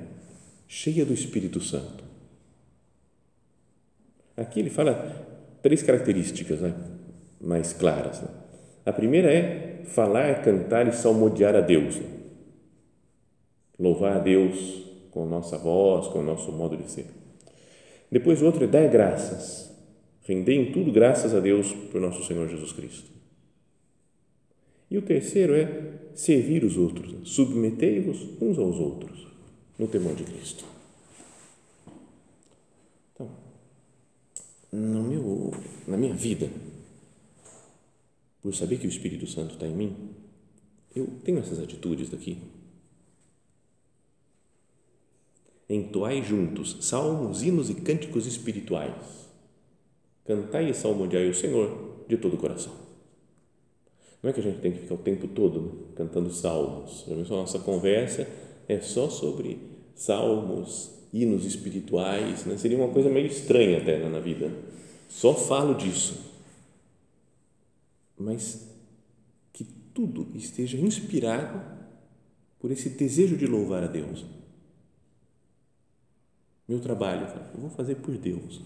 cheia 0.67 1.07
do 1.07 1.15
Espírito 1.15 1.61
Santo. 1.61 2.03
Aqui 4.37 4.59
ele 4.59 4.71
fala 4.71 5.25
três 5.63 5.85
características 5.85 6.63
né, 6.63 6.75
mais 7.41 7.73
claras. 7.73 8.23
Né? 8.23 8.29
A 8.85 8.93
primeira 8.93 9.33
é 9.33 9.83
falar, 9.85 10.43
cantar 10.43 10.89
e 10.89 10.93
salmodiar 10.93 11.55
a 11.55 11.61
Deus. 11.61 11.95
Né? 11.95 12.07
Louvar 13.79 14.17
a 14.17 14.19
Deus 14.19 14.82
com 15.13 15.27
nossa 15.27 15.57
voz, 15.59 16.09
com 16.09 16.19
o 16.19 16.23
nosso 16.23 16.51
modo 16.51 16.77
de 16.77 16.91
ser. 16.91 17.07
Depois 18.11 18.43
o 18.43 18.47
outro 18.47 18.65
é 18.65 18.67
dar 18.67 18.89
graças, 18.89 19.71
render 20.25 20.55
em 20.55 20.73
tudo 20.73 20.91
graças 20.91 21.35
a 21.35 21.41
Deus 21.41 21.73
por 21.93 22.01
nosso 22.01 22.25
Senhor 22.25 22.49
Jesus 22.49 22.73
Cristo. 22.73 23.11
E 24.91 24.99
o 24.99 25.03
terceiro 25.03 25.55
é 25.55 25.93
servir 26.15 26.65
os 26.65 26.77
outros, 26.77 27.15
submetei-vos 27.31 28.29
uns 28.41 28.59
aos 28.59 28.79
outros 28.79 29.27
no 29.79 29.87
temor 29.87 30.15
de 30.15 30.25
Cristo. 30.25 30.65
Então, 33.15 33.31
no 34.71 35.03
meu, 35.03 35.51
na 35.87 35.97
minha 35.97 36.15
vida, 36.15 36.51
por 38.43 38.55
saber 38.55 38.79
que 38.79 38.87
o 38.87 38.91
Espírito 38.91 39.27
Santo 39.27 39.55
está 39.55 39.67
em 39.67 39.75
mim, 39.75 39.97
eu 40.95 41.07
tenho 41.25 41.39
essas 41.39 41.59
atitudes 41.59 42.11
daqui 42.11 42.39
entoai 45.75 46.23
juntos 46.23 46.77
salmos, 46.81 47.43
hinos 47.43 47.71
e 47.71 47.75
cânticos 47.75 48.27
espirituais. 48.27 49.31
Cantai 50.25 50.71
e 50.71 50.75
salmodiai 50.75 51.29
o 51.29 51.35
Senhor 51.35 52.05
de 52.09 52.17
todo 52.17 52.35
o 52.35 52.39
coração. 52.39 52.73
Não 54.23 54.31
é 54.31 54.33
que 54.33 54.41
a 54.41 54.43
gente 54.43 54.61
tem 54.61 54.71
que 54.71 54.79
ficar 54.79 54.95
o 54.95 54.99
tempo 54.99 55.27
todo 55.29 55.61
né, 55.61 55.73
cantando 55.97 56.31
salmos. 56.31 57.05
A 57.11 57.15
nossa 57.35 57.59
conversa 57.59 58.29
é 58.69 58.81
só 58.81 59.09
sobre 59.09 59.59
salmos, 59.97 60.93
hinos 61.13 61.45
espirituais. 61.45 62.45
Né? 62.45 62.57
Seria 62.57 62.79
uma 62.79 62.93
coisa 62.93 63.09
meio 63.09 63.27
estranha 63.27 63.79
até 63.79 63.99
na 64.09 64.21
vida. 64.21 64.53
Só 65.09 65.35
falo 65.35 65.75
disso. 65.75 66.31
Mas 68.17 68.69
que 69.53 69.65
tudo 69.93 70.29
esteja 70.37 70.79
inspirado 70.79 71.61
por 72.61 72.71
esse 72.71 72.91
desejo 72.91 73.37
de 73.37 73.47
louvar 73.47 73.83
a 73.83 73.89
Deus 73.89 74.25
meu 76.69 76.81
trabalho, 76.81 77.27
eu 77.55 77.61
vou 77.61 77.71
fazer 77.71 77.97
por 77.97 78.17
Deus. 78.17 78.61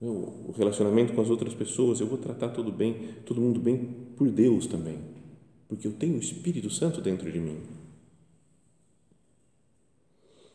Meu 0.00 0.54
relacionamento 0.56 1.12
com 1.12 1.20
as 1.20 1.30
outras 1.30 1.54
pessoas, 1.54 2.00
eu 2.00 2.06
vou 2.06 2.18
tratar 2.18 2.50
todo 2.50 2.70
bem, 2.70 3.14
todo 3.24 3.40
mundo 3.40 3.58
bem 3.58 3.96
por 4.16 4.30
Deus 4.30 4.66
também, 4.66 4.98
porque 5.68 5.86
eu 5.86 5.92
tenho 5.92 6.14
o 6.14 6.20
Espírito 6.20 6.70
Santo 6.70 7.00
dentro 7.00 7.30
de 7.30 7.40
mim. 7.40 7.60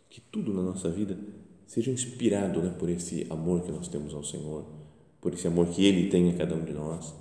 Que 0.09 0.21
tudo 0.21 0.53
na 0.53 0.61
nossa 0.61 0.89
vida 0.89 1.17
seja 1.67 1.91
inspirado 1.91 2.61
né, 2.61 2.69
por 2.77 2.87
esse 2.87 3.25
amor 3.29 3.63
que 3.63 3.71
nós 3.71 3.87
temos 3.87 4.13
ao 4.13 4.23
Senhor, 4.23 4.65
por 5.19 5.33
esse 5.33 5.47
amor 5.47 5.67
que 5.67 5.83
Ele 5.85 6.09
tem 6.09 6.29
a 6.29 6.37
cada 6.37 6.55
um 6.55 6.63
de 6.63 6.71
nós, 6.71 7.13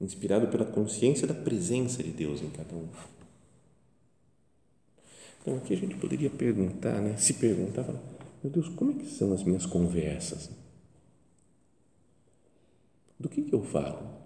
inspirado 0.00 0.48
pela 0.48 0.64
consciência 0.64 1.26
da 1.26 1.34
presença 1.34 2.02
de 2.02 2.10
Deus 2.10 2.40
em 2.42 2.50
cada 2.50 2.74
um. 2.74 2.88
Então, 5.48 5.56
aqui 5.56 5.72
a 5.72 5.76
gente 5.78 5.96
poderia 5.96 6.28
perguntar, 6.28 7.00
né? 7.00 7.16
se 7.16 7.32
perguntar, 7.32 7.82
falar, 7.82 8.02
meu 8.44 8.52
Deus, 8.52 8.68
como 8.68 8.90
é 8.90 8.94
que 8.94 9.06
são 9.06 9.32
as 9.32 9.42
minhas 9.42 9.64
conversas? 9.64 10.50
Do 13.18 13.30
que, 13.30 13.40
que 13.40 13.54
eu 13.54 13.62
falo? 13.62 14.18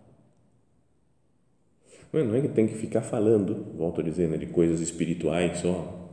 Não 2.12 2.20
é, 2.20 2.24
não 2.24 2.34
é 2.34 2.40
que 2.40 2.48
tem 2.48 2.66
que 2.66 2.74
ficar 2.74 3.02
falando, 3.02 3.72
volto 3.76 4.00
a 4.00 4.04
dizer, 4.04 4.28
né, 4.28 4.36
de 4.36 4.46
coisas 4.46 4.80
espirituais 4.80 5.60
só. 5.60 6.10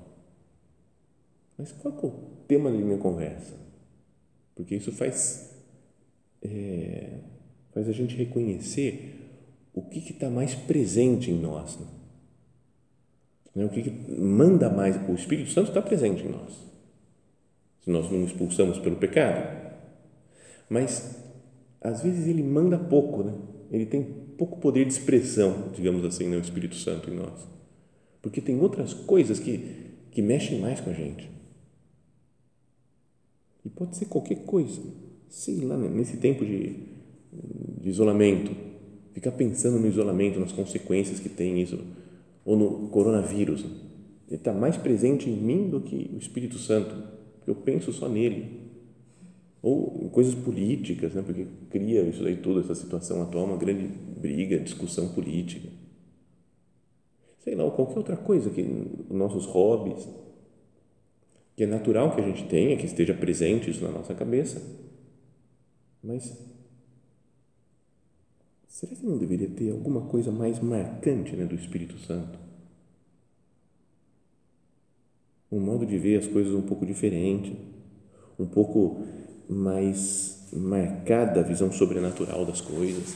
Mas 1.57 1.71
qual 1.71 1.91
é 1.91 2.05
o 2.05 2.11
tema 2.47 2.71
da 2.71 2.77
minha 2.77 2.99
conversa? 2.99 3.55
Porque 4.53 4.75
isso 4.75 4.91
faz, 4.91 5.55
é, 6.43 7.17
faz 7.71 7.89
a 7.89 7.93
gente 7.93 8.15
reconhecer 8.15 9.15
o 9.73 9.81
que 9.81 10.11
está 10.11 10.29
mais 10.29 10.53
presente 10.53 11.31
em 11.31 11.41
nós. 11.41 11.79
Né? 11.79 11.98
Né? 13.55 13.65
O 13.65 13.69
que, 13.69 13.83
que 13.83 14.11
manda 14.11 14.69
mais? 14.69 14.95
O 15.07 15.13
Espírito 15.13 15.49
Santo 15.51 15.69
está 15.69 15.81
presente 15.81 16.23
em 16.23 16.29
nós. 16.29 16.53
Se 17.81 17.89
nós 17.89 18.09
não 18.11 18.23
expulsamos 18.23 18.77
pelo 18.79 18.97
pecado. 18.97 19.69
Mas, 20.69 21.17
às 21.81 22.01
vezes, 22.01 22.27
ele 22.27 22.43
manda 22.43 22.77
pouco, 22.77 23.23
né? 23.23 23.33
Ele 23.71 23.85
tem 23.85 24.03
pouco 24.37 24.59
poder 24.59 24.85
de 24.85 24.93
expressão, 24.93 25.69
digamos 25.73 26.03
assim, 26.05 26.25
no 26.25 26.35
né? 26.35 26.41
Espírito 26.41 26.75
Santo 26.75 27.09
em 27.09 27.15
nós. 27.15 27.47
Porque 28.21 28.41
tem 28.41 28.59
outras 28.59 28.93
coisas 28.93 29.39
que, 29.39 29.93
que 30.11 30.21
mexem 30.21 30.59
mais 30.59 30.79
com 30.79 30.89
a 30.89 30.93
gente. 30.93 31.29
E 33.65 33.69
pode 33.69 33.95
ser 33.95 34.05
qualquer 34.05 34.43
coisa. 34.45 34.81
Sei 35.27 35.61
lá, 35.61 35.77
né? 35.77 35.89
nesse 35.89 36.17
tempo 36.17 36.45
de, 36.45 36.75
de 37.81 37.89
isolamento, 37.89 38.55
ficar 39.13 39.31
pensando 39.31 39.79
no 39.79 39.87
isolamento, 39.87 40.39
nas 40.39 40.51
consequências 40.51 41.19
que 41.19 41.29
tem 41.29 41.61
isso 41.61 41.79
ou 42.49 42.57
no 42.57 42.89
coronavírus. 42.89 43.63
Ele 44.27 44.37
está 44.37 44.51
mais 44.51 44.75
presente 44.75 45.29
em 45.29 45.35
mim 45.35 45.69
do 45.69 45.81
que 45.81 46.09
o 46.11 46.17
Espírito 46.17 46.57
Santo, 46.57 46.95
eu 47.45 47.53
penso 47.53 47.93
só 47.93 48.09
nele. 48.09 48.71
Ou 49.61 49.99
em 50.01 50.09
coisas 50.09 50.33
políticas, 50.33 51.13
né? 51.13 51.21
porque 51.21 51.45
cria 51.69 52.01
isso 52.01 52.25
aí 52.25 52.37
tudo, 52.37 52.59
essa 52.59 52.73
situação 52.73 53.21
atual, 53.21 53.45
uma 53.45 53.57
grande 53.57 53.85
briga, 53.85 54.59
discussão 54.59 55.09
política. 55.09 55.69
Sei 57.37 57.53
lá, 57.53 57.65
ou 57.65 57.71
qualquer 57.71 57.97
outra 57.97 58.17
coisa, 58.17 58.49
que 58.49 58.63
nossos 59.11 59.45
hobbies, 59.45 60.09
que 61.55 61.65
é 61.65 61.67
natural 61.67 62.15
que 62.15 62.21
a 62.21 62.25
gente 62.25 62.45
tenha, 62.45 62.77
que 62.77 62.85
esteja 62.87 63.13
presente 63.13 63.69
isso 63.69 63.83
na 63.83 63.91
nossa 63.91 64.15
cabeça, 64.15 64.59
mas 66.01 66.35
será 68.69 68.95
que 68.95 69.05
não 69.05 69.17
deveria 69.17 69.49
ter 69.49 69.71
alguma 69.71 70.01
coisa 70.01 70.31
mais 70.31 70.59
marcante 70.59 71.35
né, 71.35 71.45
do 71.45 71.55
Espírito 71.55 71.97
Santo? 71.97 72.37
Um 75.51 75.59
modo 75.59 75.85
de 75.85 75.97
ver 75.97 76.19
as 76.19 76.27
coisas 76.27 76.53
um 76.53 76.61
pouco 76.61 76.85
diferente, 76.85 77.57
um 78.37 78.45
pouco 78.45 79.03
mais 79.49 80.47
marcada 80.53 81.39
a 81.39 81.43
visão 81.43 81.71
sobrenatural 81.71 82.45
das 82.45 82.61
coisas. 82.61 83.15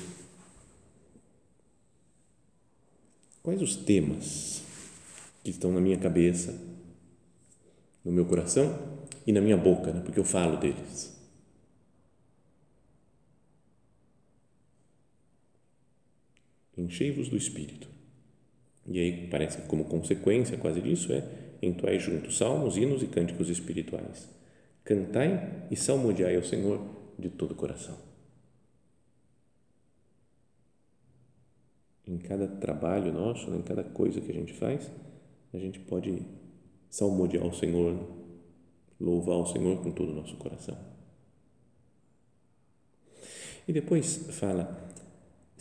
Quais 3.43 3.61
os 3.61 3.75
temas 3.75 4.63
que 5.43 5.51
estão 5.51 5.71
na 5.71 5.79
minha 5.79 5.97
cabeça, 5.97 6.59
no 8.03 8.11
meu 8.11 8.25
coração 8.25 8.79
e 9.27 9.31
na 9.31 9.41
minha 9.41 9.57
boca, 9.57 9.91
né? 9.93 10.01
porque 10.03 10.19
eu 10.19 10.23
falo 10.23 10.57
deles? 10.57 11.12
Enchei-vos 16.77 17.29
do 17.29 17.37
Espírito. 17.37 17.87
E 18.87 18.99
aí 18.99 19.27
parece 19.27 19.61
que 19.61 19.67
como 19.67 19.85
consequência 19.85 20.57
quase 20.57 20.81
disso 20.81 21.13
é 21.13 21.23
entoai 21.61 21.99
juntos 21.99 22.37
salmos, 22.37 22.75
hinos 22.77 23.01
e 23.01 23.07
cânticos 23.07 23.49
espirituais. 23.49 24.29
Cantai 24.83 25.67
e 25.71 25.75
salmodiai 25.75 26.35
ao 26.35 26.43
Senhor 26.43 26.81
de 27.17 27.29
todo 27.29 27.51
o 27.51 27.55
coração. 27.55 27.97
Em 32.05 32.17
cada 32.17 32.47
trabalho 32.47 33.13
nosso, 33.13 33.49
em 33.55 33.61
cada 33.61 33.83
coisa 33.83 34.19
que 34.19 34.29
a 34.29 34.33
gente 34.33 34.51
faz, 34.51 34.91
a 35.53 35.57
gente 35.57 35.79
pode 35.79 36.21
salmodiar 36.89 37.45
o 37.45 37.53
Senhor, 37.53 37.97
louvar 38.99 39.37
o 39.37 39.45
Senhor 39.45 39.81
com 39.81 39.91
todo 39.91 40.11
o 40.11 40.15
nosso 40.15 40.35
coração. 40.35 40.77
E 43.65 43.71
depois 43.71 44.17
fala 44.31 44.92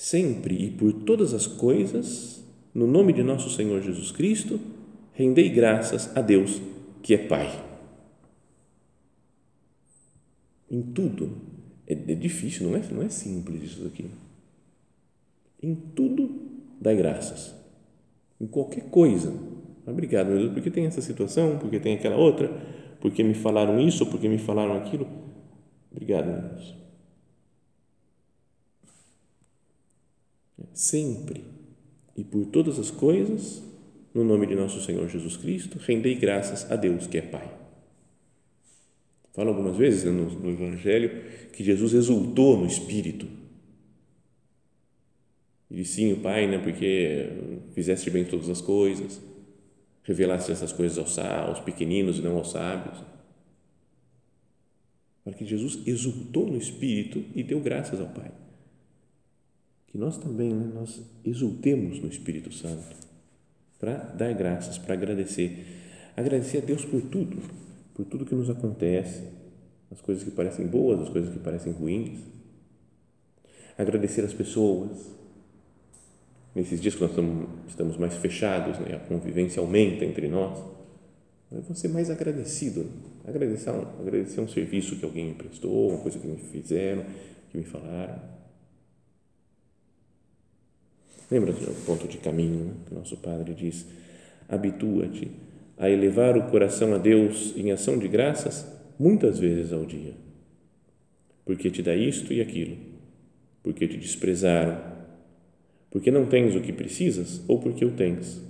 sempre 0.03 0.57
e 0.57 0.69
por 0.69 0.93
todas 0.93 1.33
as 1.33 1.47
coisas, 1.47 2.45
no 2.75 2.89
nome 2.89 3.13
de 3.13 3.23
nosso 3.23 3.49
Senhor 3.49 3.81
Jesus 3.81 4.11
Cristo, 4.11 4.59
rendei 5.13 5.49
graças 5.49 6.11
a 6.17 6.21
Deus, 6.21 6.61
que 7.01 7.15
é 7.15 7.19
Pai. 7.19 7.65
Em 10.69 10.83
tudo. 10.83 11.37
É, 11.87 11.93
é 11.93 12.15
difícil, 12.17 12.69
não 12.69 12.77
é, 12.77 12.83
não 12.91 13.03
é 13.03 13.09
simples 13.09 13.63
isso 13.63 13.87
aqui. 13.87 14.07
Em 15.63 15.73
tudo, 15.73 16.29
dai 16.81 16.97
graças. 16.97 17.55
Em 18.41 18.47
qualquer 18.49 18.87
coisa. 18.91 19.33
Obrigado, 19.87 20.31
meu 20.31 20.39
Deus, 20.39 20.53
porque 20.53 20.71
tem 20.71 20.85
essa 20.85 21.01
situação, 21.01 21.59
porque 21.61 21.79
tem 21.79 21.95
aquela 21.95 22.17
outra, 22.17 22.51
porque 23.01 23.23
me 23.23 23.35
falaram 23.35 23.79
isso, 23.79 24.05
porque 24.07 24.29
me 24.29 24.39
falaram 24.39 24.77
aquilo. 24.77 25.07
Obrigado, 25.93 26.27
meu 26.27 26.41
Deus. 26.41 26.82
Sempre 30.75 31.45
e 32.17 32.23
por 32.23 32.47
todas 32.47 32.79
as 32.79 32.91
coisas, 32.91 33.63
no 34.15 34.25
nome 34.25 34.47
de 34.47 34.55
nosso 34.55 34.81
Senhor 34.81 35.09
Jesus 35.09 35.37
Cristo, 35.37 35.79
rendei 35.79 36.15
graças 36.15 36.71
a 36.71 36.77
Deus 36.77 37.07
que 37.07 37.19
é 37.19 37.23
Pai. 37.23 37.51
Fala 39.33 39.49
algumas 39.49 39.77
vezes 39.77 40.05
no, 40.05 40.31
no 40.31 40.51
Evangelho 40.51 41.23
que 41.53 41.65
Jesus 41.65 41.95
exultou 41.95 42.59
no 42.59 42.67
Espírito. 42.67 43.27
E 45.71 45.85
sim, 45.87 46.13
o 46.13 46.19
Pai, 46.19 46.47
né, 46.47 46.59
porque 46.59 47.31
fizeste 47.75 48.11
bem 48.11 48.27
todas 48.27 48.51
as 48.51 48.61
coisas, 48.61 49.23
revelaste 50.03 50.53
essas 50.53 50.71
coisas 50.71 50.99
aos, 50.99 51.19
aos 51.19 51.61
pequeninos 51.61 52.19
e 52.19 52.23
não 52.23 52.37
aos 52.37 52.51
sábios. 52.51 53.03
Para 55.25 55.33
que 55.33 55.47
Jesus 55.47 55.79
exultou 55.87 56.47
no 56.47 56.59
Espírito 56.59 57.25
e 57.35 57.43
deu 57.43 57.61
graças 57.61 57.99
ao 57.99 58.09
Pai 58.09 58.31
que 59.93 59.99
nós 59.99 60.17
também 60.17 60.49
né, 60.55 60.73
nós 60.75 61.03
exultemos 61.23 62.01
no 62.01 62.09
Espírito 62.09 62.51
Santo 62.51 62.97
para 63.79 63.97
dar 63.97 64.33
graças, 64.33 64.79
para 64.79 64.95
agradecer, 64.95 65.67
agradecer 66.17 66.59
a 66.59 66.61
Deus 66.63 66.83
por 66.83 67.03
tudo, 67.03 67.43
por 67.95 68.07
tudo 68.07 68.25
que 68.25 68.35
nos 68.35 68.49
acontece, 68.49 69.23
as 69.91 70.01
coisas 70.01 70.25
que 70.25 70.31
parecem 70.31 70.67
boas, 70.67 71.03
as 71.03 71.11
coisas 71.11 71.31
que 71.31 71.39
parecem 71.39 71.75
ruins, 71.75 72.21
agradecer 73.77 74.23
as 74.25 74.33
pessoas. 74.33 75.13
Nesses 76.55 76.81
dias 76.81 76.95
que 76.95 77.01
nós 77.01 77.11
estamos, 77.67 77.97
mais 77.97 78.15
fechados, 78.17 78.79
né, 78.79 78.97
a 78.97 78.99
convivência 78.99 79.61
aumenta 79.61 80.05
entre 80.05 80.29
nós, 80.29 80.59
eu 81.51 81.61
vou 81.61 81.77
ser 81.77 81.89
mais 81.89 82.09
agradecido, 82.09 82.87
agradecer 83.27 83.71
um, 83.71 83.83
agradecer 84.01 84.41
um 84.41 84.49
serviço 84.49 84.97
que 84.97 85.05
alguém 85.05 85.27
me 85.27 85.35
prestou, 85.35 85.91
uma 85.91 85.99
coisa 85.99 86.19
que 86.19 86.27
me 86.27 86.39
fizeram, 86.39 87.05
que 87.51 87.59
me 87.59 87.65
falaram 87.65 88.42
Lembra 91.33 91.51
do 91.51 91.87
ponto 91.87 92.07
de 92.07 92.19
caminho 92.19 92.67
né? 92.67 92.73
que 92.87 92.95
nosso 92.95 93.17
Padre 93.17 93.55
diz: 93.55 93.87
habitua-te 94.47 95.31
a 95.79 95.89
elevar 95.89 96.37
o 96.37 96.51
coração 96.51 96.95
a 96.95 96.99
Deus 96.99 97.55
em 97.57 97.73
ação 97.73 97.99
de 97.99 98.07
graças 98.07 98.71
muitas 98.99 99.39
vezes 99.39 99.73
ao 99.73 99.87
dia, 99.87 100.13
porque 101.47 101.71
te 101.71 101.81
dá 101.81 101.97
isto 101.97 102.35
e 102.35 102.43
aquilo, 102.43 102.77
porque 103.63 103.89
te 103.89 103.97
desprezaram, 103.97 104.79
porque 105.91 106.11
não 106.11 106.27
tens 106.27 106.55
o 106.55 106.61
que 106.61 106.71
precisas 106.71 107.41
ou 107.49 107.59
porque 107.59 107.83
o 107.83 107.93
tens, 107.93 108.43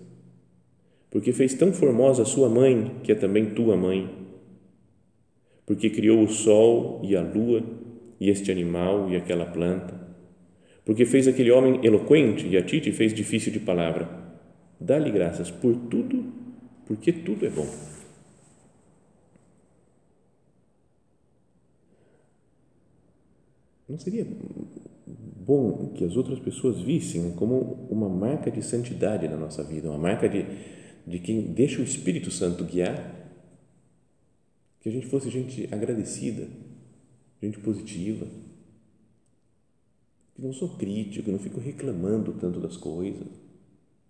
porque 1.08 1.32
fez 1.32 1.54
tão 1.54 1.72
formosa 1.72 2.22
a 2.22 2.26
sua 2.26 2.48
mãe, 2.48 2.96
que 3.04 3.12
é 3.12 3.14
também 3.14 3.50
tua 3.50 3.76
mãe, 3.76 4.10
porque 5.64 5.88
criou 5.88 6.20
o 6.20 6.28
sol 6.28 7.00
e 7.04 7.14
a 7.14 7.22
lua 7.22 7.62
e 8.18 8.28
este 8.28 8.50
animal 8.50 9.08
e 9.08 9.14
aquela 9.14 9.46
planta 9.46 10.01
porque 10.84 11.04
fez 11.04 11.28
aquele 11.28 11.50
homem 11.50 11.80
eloquente 11.84 12.46
e 12.46 12.56
a 12.56 12.64
ti 12.64 12.80
te 12.80 12.92
fez 12.92 13.14
difícil 13.14 13.52
de 13.52 13.60
palavra. 13.60 14.08
Dá-lhe 14.80 15.10
graças 15.10 15.50
por 15.50 15.76
tudo, 15.76 16.24
porque 16.86 17.12
tudo 17.12 17.46
é 17.46 17.50
bom. 17.50 17.66
Não 23.88 23.98
seria 23.98 24.26
bom 25.06 25.92
que 25.94 26.04
as 26.04 26.16
outras 26.16 26.38
pessoas 26.40 26.80
vissem 26.80 27.32
como 27.32 27.86
uma 27.90 28.08
marca 28.08 28.50
de 28.50 28.62
santidade 28.62 29.28
na 29.28 29.36
nossa 29.36 29.62
vida, 29.62 29.88
uma 29.88 29.98
marca 29.98 30.28
de, 30.28 30.46
de 31.06 31.18
quem 31.18 31.42
deixa 31.42 31.80
o 31.80 31.84
Espírito 31.84 32.30
Santo 32.30 32.64
guiar? 32.64 33.20
Que 34.80 34.88
a 34.88 34.92
gente 34.92 35.06
fosse 35.06 35.30
gente 35.30 35.68
agradecida, 35.70 36.48
gente 37.40 37.58
positiva 37.58 38.26
que 40.34 40.42
não 40.42 40.52
sou 40.52 40.70
crítico, 40.70 41.30
não 41.30 41.38
fico 41.38 41.60
reclamando 41.60 42.32
tanto 42.32 42.60
das 42.60 42.76
coisas. 42.76 43.26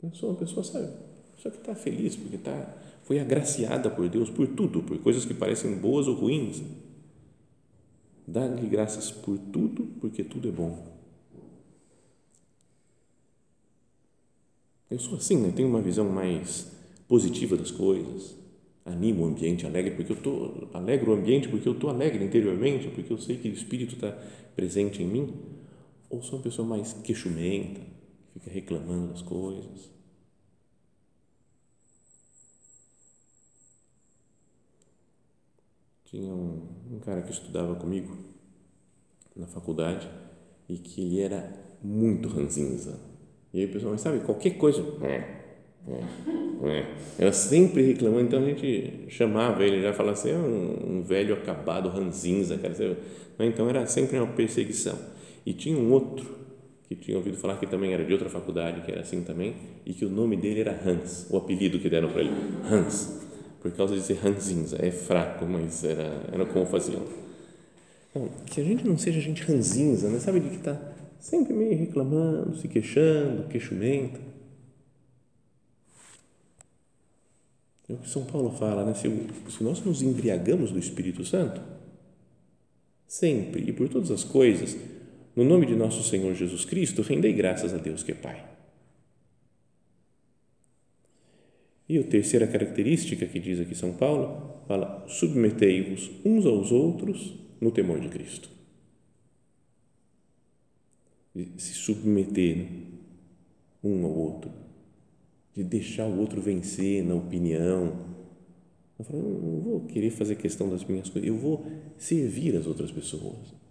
Eu 0.02 0.12
sou 0.14 0.30
uma 0.30 0.38
pessoa, 0.38 0.64
sabe, 0.64 0.88
só 1.36 1.50
que 1.50 1.58
está 1.58 1.74
feliz 1.74 2.16
porque 2.16 2.38
tá, 2.38 2.76
foi 3.02 3.18
agraciada 3.18 3.90
por 3.90 4.08
Deus 4.08 4.30
por 4.30 4.46
tudo, 4.48 4.82
por 4.82 4.98
coisas 4.98 5.24
que 5.24 5.34
parecem 5.34 5.76
boas 5.76 6.06
ou 6.06 6.14
ruins. 6.14 6.62
Dá-lhe 8.26 8.68
graças 8.68 9.10
por 9.10 9.36
tudo, 9.38 9.88
porque 10.00 10.22
tudo 10.22 10.48
é 10.48 10.52
bom. 10.52 10.92
Eu 14.88 14.98
sou 14.98 15.16
assim, 15.16 15.36
né? 15.36 15.52
tenho 15.54 15.68
uma 15.68 15.80
visão 15.80 16.08
mais 16.08 16.70
positiva 17.08 17.56
das 17.56 17.70
coisas, 17.70 18.36
animo 18.84 19.22
o 19.22 19.26
ambiente 19.26 19.66
alegre, 19.66 19.92
porque 19.92 20.12
eu 20.12 20.16
estou 20.16 20.68
alegre 20.72 21.08
o 21.08 21.14
ambiente, 21.14 21.48
porque 21.48 21.68
eu 21.68 21.72
estou 21.72 21.90
alegre 21.90 22.24
interiormente, 22.24 22.88
porque 22.88 23.12
eu 23.12 23.18
sei 23.18 23.38
que 23.38 23.48
o 23.48 23.52
Espírito 23.52 23.94
está 23.94 24.16
presente 24.54 25.02
em 25.02 25.06
mim 25.06 25.34
ou 26.12 26.22
sou 26.22 26.38
uma 26.38 26.42
pessoa 26.42 26.68
mais 26.68 26.92
queixumenta, 26.92 27.80
fica 28.34 28.50
reclamando 28.50 29.08
das 29.08 29.22
coisas. 29.22 29.90
Tinha 36.04 36.30
um, 36.30 36.68
um 36.92 37.00
cara 37.00 37.22
que 37.22 37.32
estudava 37.32 37.74
comigo 37.76 38.14
na 39.34 39.46
faculdade 39.46 40.06
e 40.68 40.76
que 40.76 41.00
ele 41.00 41.20
era 41.20 41.50
muito 41.82 42.28
ranzinza. 42.28 43.00
E 43.50 43.60
aí 43.60 43.64
o 43.64 43.72
pessoal, 43.72 43.92
mas 43.92 44.02
sabe, 44.02 44.20
qualquer 44.20 44.58
coisa, 44.58 44.82
é, 45.02 45.16
é, 45.88 46.68
é. 46.68 46.94
Era 47.18 47.32
sempre 47.32 47.82
reclamando, 47.84 48.26
então 48.26 48.42
a 48.42 48.46
gente 48.46 49.06
chamava 49.08 49.64
ele, 49.64 49.80
já 49.80 49.94
falava 49.94 50.12
assim, 50.18 50.30
é 50.30 50.36
um, 50.36 50.98
um 50.98 51.02
velho 51.02 51.32
acabado 51.34 51.88
ranzinza, 51.88 52.58
cara. 52.58 52.74
Então 53.38 53.66
era 53.70 53.86
sempre 53.86 54.18
uma 54.18 54.30
perseguição. 54.34 55.21
E 55.44 55.52
tinha 55.52 55.76
um 55.76 55.92
outro 55.92 56.42
que 56.88 56.94
tinha 56.94 57.16
ouvido 57.16 57.36
falar 57.36 57.56
que 57.56 57.66
também 57.66 57.92
era 57.92 58.04
de 58.04 58.12
outra 58.12 58.28
faculdade, 58.28 58.82
que 58.82 58.90
era 58.90 59.00
assim 59.00 59.22
também, 59.22 59.54
e 59.84 59.94
que 59.94 60.04
o 60.04 60.10
nome 60.10 60.36
dele 60.36 60.60
era 60.60 60.78
Hans, 60.84 61.26
o 61.30 61.36
apelido 61.36 61.78
que 61.78 61.88
deram 61.88 62.10
para 62.10 62.20
ele, 62.20 62.30
Hans, 62.70 63.20
por 63.60 63.70
causa 63.72 63.94
de 63.94 64.02
ser 64.02 64.14
ranzinza, 64.14 64.76
é 64.80 64.90
fraco, 64.90 65.46
mas 65.46 65.84
era, 65.84 66.22
era 66.32 66.44
como 66.46 66.66
faziam. 66.66 67.02
Então, 68.10 68.28
que 68.46 68.60
a 68.60 68.64
gente 68.64 68.86
não 68.86 68.98
seja 68.98 69.20
gente 69.20 69.42
ranzinza, 69.42 70.08
né? 70.08 70.18
sabe, 70.18 70.40
de 70.40 70.50
que 70.50 70.56
está 70.56 70.78
sempre 71.18 71.54
meio 71.54 71.78
reclamando, 71.78 72.56
se 72.56 72.68
queixando, 72.68 73.48
queixumenta. 73.48 74.20
É 77.88 77.94
o 77.94 77.96
que 77.98 78.08
São 78.08 78.24
Paulo 78.24 78.50
fala, 78.50 78.84
né? 78.84 78.94
Se, 78.94 79.08
se 79.48 79.64
nós 79.64 79.82
nos 79.82 80.02
embriagamos 80.02 80.70
do 80.70 80.78
Espírito 80.78 81.24
Santo, 81.24 81.60
sempre 83.06 83.62
e 83.62 83.72
por 83.72 83.88
todas 83.88 84.10
as 84.10 84.24
coisas, 84.24 84.76
no 85.34 85.44
nome 85.44 85.66
de 85.66 85.74
nosso 85.74 86.02
Senhor 86.02 86.34
Jesus 86.34 86.64
Cristo, 86.64 87.02
rendei 87.02 87.32
graças 87.32 87.72
a 87.72 87.78
Deus 87.78 88.02
que 88.02 88.12
é 88.12 88.14
Pai. 88.14 88.52
E 91.88 91.98
a 91.98 92.04
terceira 92.04 92.46
característica 92.46 93.26
que 93.26 93.38
diz 93.38 93.60
aqui 93.60 93.74
São 93.74 93.92
Paulo, 93.92 94.62
fala: 94.66 95.04
submetei-vos 95.08 96.10
uns 96.24 96.46
aos 96.46 96.72
outros 96.72 97.34
no 97.60 97.70
temor 97.70 98.00
de 98.00 98.08
Cristo. 98.08 98.48
De 101.34 101.60
se 101.60 101.74
submeter 101.74 102.56
né? 102.56 102.68
um 103.82 104.04
ao 104.04 104.12
outro, 104.12 104.50
de 105.54 105.64
deixar 105.64 106.06
o 106.06 106.18
outro 106.18 106.40
vencer 106.40 107.04
na 107.04 107.14
opinião. 107.14 108.12
Eu 108.98 109.04
falo, 109.04 109.22
não 109.22 109.60
vou 109.60 109.80
querer 109.86 110.10
fazer 110.10 110.36
questão 110.36 110.68
das 110.68 110.84
minhas 110.84 111.08
coisas, 111.08 111.28
eu 111.28 111.36
vou 111.36 111.66
servir 111.96 112.56
as 112.56 112.66
outras 112.66 112.90
pessoas. 112.90 113.61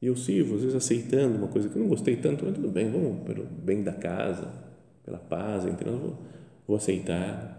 E 0.00 0.06
eu 0.06 0.16
sirvo, 0.16 0.54
às 0.54 0.62
vezes 0.62 0.76
aceitando 0.76 1.36
uma 1.36 1.48
coisa 1.48 1.68
que 1.68 1.76
eu 1.76 1.82
não 1.82 1.88
gostei 1.88 2.16
tanto, 2.16 2.44
mas 2.44 2.54
tudo 2.54 2.70
bem, 2.70 2.90
vamos 2.90 3.22
pelo 3.24 3.44
bem 3.44 3.82
da 3.82 3.92
casa, 3.92 4.50
pela 5.04 5.18
paz 5.18 5.66
entre 5.66 5.90
nós, 5.90 6.00
vou, 6.00 6.18
vou 6.66 6.76
aceitar. 6.76 7.58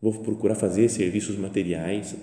Vou 0.00 0.12
procurar 0.22 0.54
fazer 0.54 0.88
serviços 0.88 1.36
materiais 1.36 2.16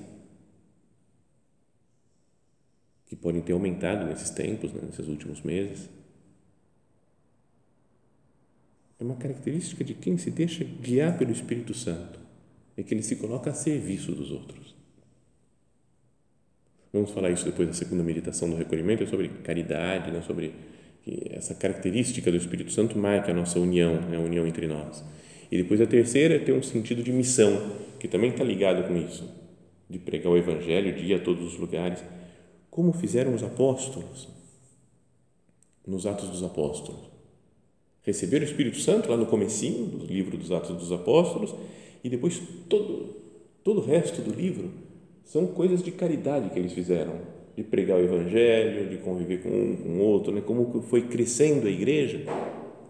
que 3.05 3.15
podem 3.15 3.41
ter 3.41 3.53
aumentado 3.53 4.05
nesses 4.05 4.29
tempos, 4.29 4.73
né, 4.73 4.81
nesses 4.85 5.07
últimos 5.07 5.41
meses. 5.41 5.89
É 8.99 9.03
uma 9.03 9.15
característica 9.15 9.83
de 9.83 9.93
quem 9.93 10.17
se 10.17 10.31
deixa 10.31 10.63
guiar 10.63 11.17
pelo 11.17 11.31
Espírito 11.31 11.73
Santo, 11.73 12.19
é 12.75 12.83
que 12.83 12.93
ele 12.93 13.03
se 13.03 13.15
coloca 13.15 13.51
a 13.51 13.53
serviço 13.53 14.13
dos 14.13 14.31
outros. 14.31 14.76
Vamos 16.91 17.12
falar 17.12 17.32
isso 17.32 17.45
depois 17.45 17.67
da 17.67 17.73
segunda 17.73 18.04
meditação 18.04 18.50
do 18.50 18.56
recolhimento, 18.56 19.04
é 19.04 19.06
sobre 19.08 19.30
caridade, 19.43 20.12
né? 20.12 20.21
sobre 20.21 20.54
essa 21.32 21.54
característica 21.54 22.32
do 22.32 22.38
Espírito 22.38 22.71
Santo 22.71 22.97
marca 22.97 23.32
a 23.32 23.36
nossa 23.36 23.60
união, 23.60 24.02
né? 24.02 24.17
a 24.17 24.19
união 24.19 24.47
entre 24.47 24.67
nós. 24.67 25.04
E 25.52 25.58
depois 25.58 25.80
a 25.82 25.86
terceira 25.86 26.36
é 26.36 26.39
ter 26.39 26.54
um 26.54 26.63
sentido 26.63 27.04
de 27.04 27.12
missão, 27.12 27.71
que 28.00 28.08
também 28.08 28.32
está 28.32 28.43
ligado 28.43 28.88
com 28.88 28.95
isso, 28.97 29.30
de 29.89 30.00
pregar 30.00 30.32
o 30.32 30.38
Evangelho, 30.38 30.93
de 30.93 31.06
ir 31.06 31.13
a 31.13 31.19
todos 31.19 31.54
os 31.54 31.60
lugares, 31.60 32.04
como 32.69 32.91
fizeram 32.93 33.34
os 33.34 33.43
apóstolos, 33.43 34.28
nos 35.86 36.06
Atos 36.06 36.30
dos 36.30 36.43
Apóstolos. 36.43 37.10
Receberam 38.04 38.45
o 38.45 38.50
Espírito 38.50 38.78
Santo 38.78 39.10
lá 39.10 39.17
no 39.17 39.26
comecinho 39.26 39.86
do 39.86 40.06
livro 40.06 40.38
dos 40.38 40.52
Atos 40.52 40.76
dos 40.76 40.91
Apóstolos 40.91 41.56
e 42.04 42.10
depois 42.10 42.41
todo, 42.69 43.15
todo 43.63 43.82
o 43.82 43.86
resto 43.86 44.21
do 44.21 44.34
livro 44.34 44.69
são 45.27 45.45
coisas 45.45 45.83
de 45.83 45.91
caridade 45.91 46.49
que 46.49 46.57
eles 46.57 46.71
fizeram, 46.71 47.19
de 47.53 47.61
pregar 47.61 47.97
o 47.97 48.03
evangelho, 48.03 48.89
de 48.89 48.97
conviver 48.97 49.43
com 49.43 49.49
um, 49.49 49.75
com 49.75 49.89
o 49.89 49.99
outro, 49.99 50.31
né? 50.31 50.39
como 50.39 50.81
foi 50.83 51.07
crescendo 51.09 51.67
a 51.67 51.69
igreja 51.69 52.23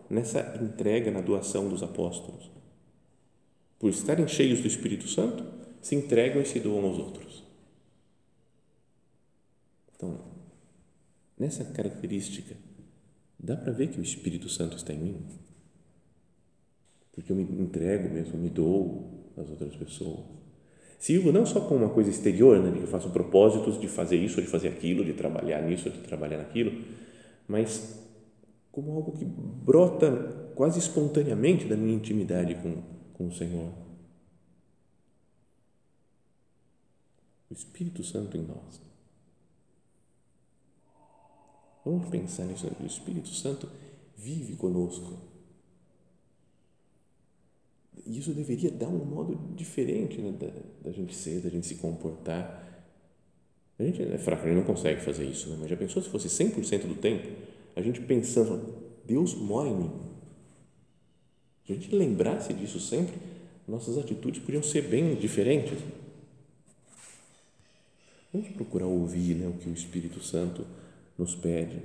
nessa 0.07 0.55
entrega, 0.61 1.09
na 1.09 1.19
doação 1.19 1.67
dos 1.67 1.81
apóstolos. 1.81 2.51
Por 3.79 3.89
estarem 3.89 4.27
cheios 4.27 4.61
do 4.61 4.67
Espírito 4.67 5.07
Santo, 5.07 5.43
se 5.81 5.95
entregam 5.95 6.41
e 6.41 6.45
se 6.45 6.59
doam 6.59 6.85
aos 6.85 6.99
outros. 6.99 7.43
Então, 9.95 10.19
nessa 11.39 11.63
característica, 11.65 12.55
dá 13.39 13.57
para 13.57 13.73
ver 13.73 13.87
que 13.87 13.99
o 13.99 14.03
Espírito 14.03 14.47
Santo 14.47 14.77
está 14.77 14.93
em 14.93 14.99
mim? 14.99 15.25
Porque 17.13 17.31
eu 17.31 17.35
me 17.35 17.43
entrego 17.43 18.13
mesmo, 18.13 18.37
me 18.37 18.49
dou 18.49 19.31
às 19.35 19.49
outras 19.49 19.75
pessoas 19.75 20.37
Sirvo 20.97 21.31
não 21.31 21.45
só 21.45 21.61
como 21.61 21.85
uma 21.85 21.93
coisa 21.93 22.09
exterior, 22.09 22.59
né, 22.59 22.71
de 22.71 22.79
que 22.79 22.83
eu 22.83 22.87
faço 22.87 23.09
propósitos 23.11 23.79
de 23.79 23.87
fazer 23.87 24.17
isso, 24.17 24.41
de 24.41 24.47
fazer 24.47 24.69
aquilo, 24.69 25.05
de 25.05 25.13
trabalhar 25.13 25.61
nisso, 25.61 25.89
de 25.89 25.99
trabalhar 25.99 26.37
naquilo, 26.37 26.83
mas 27.47 28.03
como 28.71 28.91
algo 28.93 29.11
que 29.11 29.25
brota 29.25 30.51
quase 30.55 30.79
espontaneamente 30.79 31.65
da 31.65 31.75
minha 31.75 31.95
intimidade 31.95 32.55
com, 32.55 32.81
com 33.13 33.27
o 33.27 33.31
Senhor. 33.31 33.71
O 37.49 37.53
Espírito 37.53 38.03
Santo 38.03 38.35
em 38.35 38.41
nós. 38.41 38.81
Vamos 41.85 42.09
pensar 42.09 42.43
nisso. 42.45 42.67
O 42.81 42.85
Espírito 42.85 43.29
Santo 43.29 43.69
vive 44.17 44.55
conosco 44.55 45.36
e 48.05 48.19
isso 48.19 48.31
deveria 48.33 48.71
dar 48.71 48.87
um 48.87 49.03
modo 49.03 49.37
diferente 49.55 50.21
né, 50.21 50.31
da, 50.31 50.49
da 50.83 50.91
gente 50.91 51.15
ser, 51.15 51.41
da 51.41 51.49
gente 51.49 51.65
se 51.65 51.75
comportar. 51.75 52.65
A 53.79 53.83
gente 53.83 54.01
é 54.01 54.17
fraco, 54.17 54.43
a 54.43 54.47
gente 54.47 54.57
não 54.57 54.63
consegue 54.65 55.01
fazer 55.01 55.25
isso, 55.25 55.49
né? 55.49 55.57
mas 55.59 55.69
já 55.69 55.77
pensou 55.77 56.01
se 56.01 56.09
fosse 56.09 56.27
100% 56.27 56.87
do 56.87 56.95
tempo, 56.95 57.27
a 57.75 57.81
gente 57.81 58.01
pensando, 58.01 58.73
Deus 59.05 59.35
mora 59.35 59.69
em 59.69 59.75
mim. 59.75 59.91
Se 61.65 61.73
a 61.73 61.75
gente 61.75 61.95
lembrasse 61.95 62.53
disso 62.53 62.79
sempre, 62.79 63.15
nossas 63.67 63.97
atitudes 63.97 64.41
podiam 64.41 64.63
ser 64.63 64.83
bem 64.83 65.15
diferentes. 65.15 65.77
Vamos 68.31 68.49
procurar 68.49 68.85
ouvir 68.85 69.35
né, 69.35 69.47
o 69.47 69.53
que 69.53 69.69
o 69.69 69.73
Espírito 69.73 70.23
Santo 70.23 70.65
nos 71.17 71.35
pede. 71.35 71.81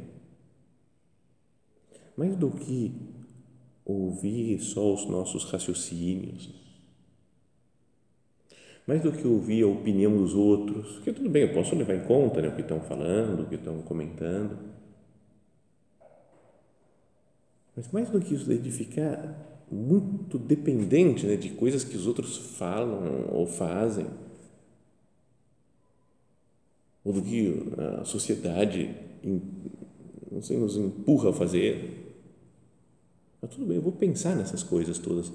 Mais 2.17 2.37
do 2.37 2.51
que 2.51 2.93
ouvir 3.85 4.61
só 4.61 4.95
os 4.95 5.07
nossos 5.07 5.45
raciocínios, 5.45 6.51
mais 8.87 9.03
do 9.03 9.13
que 9.13 9.27
ouvir 9.27 9.63
a 9.63 9.69
opinião 9.69 10.17
dos 10.17 10.35
outros, 10.35 10.99
que 11.01 11.13
tudo 11.13 11.31
bem, 11.31 11.43
eu 11.43 11.55
posso 11.55 11.75
levar 11.75 11.95
em 11.95 12.05
conta 12.05 12.43
né, 12.43 12.49
o 12.49 12.55
que 12.55 12.63
estão 12.63 12.81
falando, 12.81 13.43
o 13.43 13.47
que 13.47 13.55
estão 13.55 13.81
comentando, 13.83 14.59
mas 17.77 17.91
mais 17.91 18.11
do 18.11 18.21
que 18.21 18.35
isso, 18.35 18.45
de 18.45 18.71
ficar 18.71 19.67
muito 19.71 20.39
dependente 20.39 21.27
né, 21.27 21.37
de 21.37 21.51
coisas 21.51 21.85
que 21.85 21.97
os 21.97 22.07
outros 22.07 22.37
falam 22.59 23.29
ou 23.31 23.47
fazem, 23.47 24.07
ou 27.05 27.13
do 27.13 27.23
que 27.23 27.73
a 28.01 28.05
sociedade 28.05 28.95
não 30.31 30.43
sei, 30.43 30.57
nos 30.57 30.77
empurra 30.77 31.31
a 31.31 31.33
fazer, 31.33 32.02
mas 33.43 33.51
tudo 33.51 33.67
bem, 33.67 33.77
eu 33.77 33.83
vou 33.83 33.91
pensar 33.91 34.37
nessas 34.37 34.63
coisas 34.63 34.99
todas, 35.01 35.33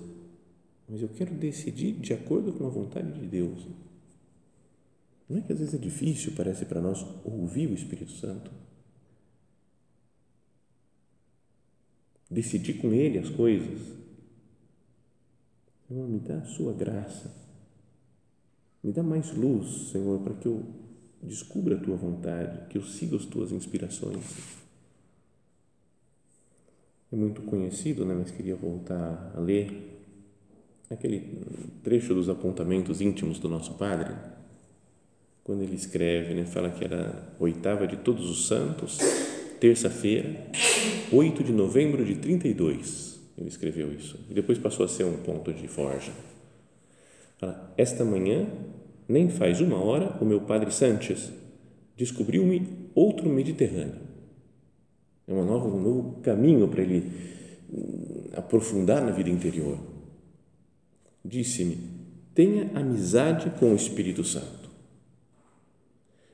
mas 0.88 1.02
eu 1.02 1.10
quero 1.10 1.36
decidir 1.36 1.91
de 1.91 2.13
acordo 2.13 2.54
com 2.54 2.65
a 2.65 2.70
vontade 2.70 3.12
de 3.12 3.28
Deus. 3.28 3.67
Não 5.30 5.38
é 5.38 5.41
que 5.41 5.52
às 5.52 5.60
vezes 5.60 5.74
é 5.74 5.78
difícil, 5.78 6.32
parece 6.34 6.65
para 6.65 6.82
nós, 6.82 7.06
ouvir 7.26 7.70
o 7.70 7.74
Espírito 7.74 8.13
Santo? 8.13 8.50
Decidir 12.32 12.76
com 12.76 12.93
Ele 12.93 13.17
as 13.17 13.30
coisas. 13.30 13.82
Senhor, 15.86 16.08
me 16.08 16.20
dá 16.20 16.38
a 16.38 16.46
sua 16.46 16.72
graça. 16.72 17.30
Me 18.82 18.93
dá 18.93 19.04
mais 19.04 19.34
luz, 19.34 19.91
Senhor, 19.91 20.22
para 20.22 20.34
que 20.36 20.46
eu 20.46 20.63
descubra 21.22 21.76
a 21.76 21.80
tua 21.80 21.98
vontade, 21.98 22.70
que 22.70 22.78
eu 22.78 22.84
siga 22.84 23.17
as 23.17 23.26
tuas 23.26 23.52
inspirações 23.52 24.66
é 27.12 27.15
muito 27.15 27.41
conhecido, 27.43 28.06
né, 28.06 28.13
mas 28.17 28.32
queria 28.32 28.56
voltar 28.56 29.34
a 29.36 29.39
ler 29.39 30.00
aquele 30.89 31.41
trecho 31.84 32.13
dos 32.13 32.30
apontamentos 32.30 33.02
íntimos 33.02 33.39
do 33.39 33.50
nosso 33.50 33.74
Padre, 33.76 34.13
quando 35.43 35.62
ele 35.62 35.76
escreve, 35.76 36.34
né, 36.34 36.46
fala 36.46 36.70
que 36.70 36.84
era 36.84 37.34
oitava 37.39 37.88
de 37.88 37.98
todos 37.98 38.30
os 38.30 38.48
santos 38.48 38.98
terça-feira, 39.60 40.36
8 41.12 41.43
de 41.43 41.52
novembro 41.52 42.06
de 42.06 42.15
32. 42.15 43.20
Ele 43.38 43.48
escreveu 43.48 43.93
isso. 43.93 44.20
E 44.30 44.34
depois 44.34 44.58
passou 44.58 44.86
a 44.86 44.89
ser 44.89 45.04
um 45.04 45.17
ponto 45.17 45.54
de 45.54 45.67
forja. 45.67 46.12
Fala, 47.39 47.74
esta 47.78 48.04
manhã, 48.04 48.48
nem 49.08 49.30
faz 49.30 49.62
uma 49.62 49.78
hora, 49.78 50.17
o 50.22 50.26
meu 50.26 50.41
padre 50.41 50.72
Sanches 50.72 51.32
descobriu-me 51.96 52.89
outro 52.93 53.30
Mediterrâneo. 53.30 54.07
É 55.28 55.34
uma 55.34 55.44
nova, 55.44 55.68
um 55.68 55.82
novo 55.82 56.22
caminho 56.22 56.68
para 56.68 56.82
ele 56.82 57.12
hum, 57.72 58.30
aprofundar 58.34 59.02
na 59.02 59.12
vida 59.12 59.30
interior. 59.30 59.78
Disse-me: 61.24 61.98
tenha 62.38 62.72
amizade 62.78 63.50
com 63.60 63.72
o 63.72 63.76
Espírito 63.76 64.24
Santo. 64.24 64.70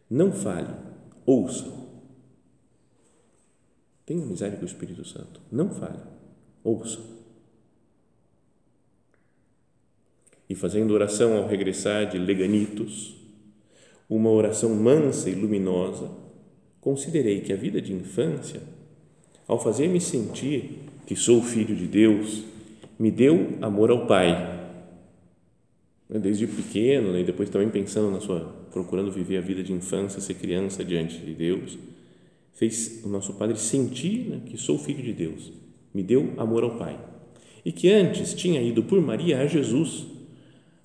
Não 0.10 0.34
fale, 0.34 0.68
ouça. 1.26 1.66
Tenha 4.06 4.22
amizade 4.22 4.58
com 4.58 4.64
o 4.64 4.68
Espírito 4.68 5.06
Santo. 5.06 5.42
Não 5.50 5.70
fale, 5.70 6.00
ouça. 6.64 7.00
E 10.50 10.56
fazendo 10.56 10.94
oração 10.94 11.38
ao 11.38 11.48
regressar 11.48 12.10
de 12.10 12.18
Leganitos, 12.18 13.16
uma 14.10 14.30
oração 14.30 14.76
mansa 14.76 15.30
e 15.30 15.34
luminosa, 15.34 16.12
considerei 16.82 17.40
que 17.40 17.54
a 17.54 17.56
vida 17.56 17.82
de 17.82 17.94
infância, 17.94 18.62
ao 19.48 19.60
fazer-me 19.60 20.00
sentir 20.00 20.80
que 21.06 21.16
sou 21.16 21.42
filho 21.42 21.76
de 21.76 21.86
Deus, 21.86 22.44
me 22.98 23.12
deu 23.12 23.58
amor 23.62 23.92
ao 23.92 24.06
Pai. 24.06 24.62
Desde 26.10 26.46
pequeno, 26.46 27.12
né, 27.12 27.22
e 27.22 27.24
depois 27.24 27.50
também 27.50 27.70
pensando 27.70 28.12
na 28.12 28.20
sua, 28.20 28.54
procurando 28.72 29.12
viver 29.12 29.38
a 29.38 29.42
vida 29.42 29.64
de 29.64 29.74
infância, 29.74 30.22
ser 30.22 30.36
criança 30.36 30.84
diante 30.84 31.18
de 31.18 31.34
Deus, 31.34 31.78
fez 32.54 33.02
o 33.04 33.10
nosso 33.10 33.34
Padre 33.34 33.58
sentir 33.58 34.30
né, 34.30 34.42
que 34.46 34.58
sou 34.58 34.78
filho 34.78 35.02
de 35.02 35.12
Deus, 35.12 35.52
me 35.94 36.04
deu 36.04 36.34
amor 36.38 36.64
ao 36.64 36.78
Pai. 36.78 37.00
E 37.66 37.72
que 37.72 37.90
antes 37.90 38.34
tinha 38.34 38.62
ido 38.62 38.84
por 38.84 39.02
Maria 39.02 39.40
a 39.40 39.48
Jesus, 39.48 40.06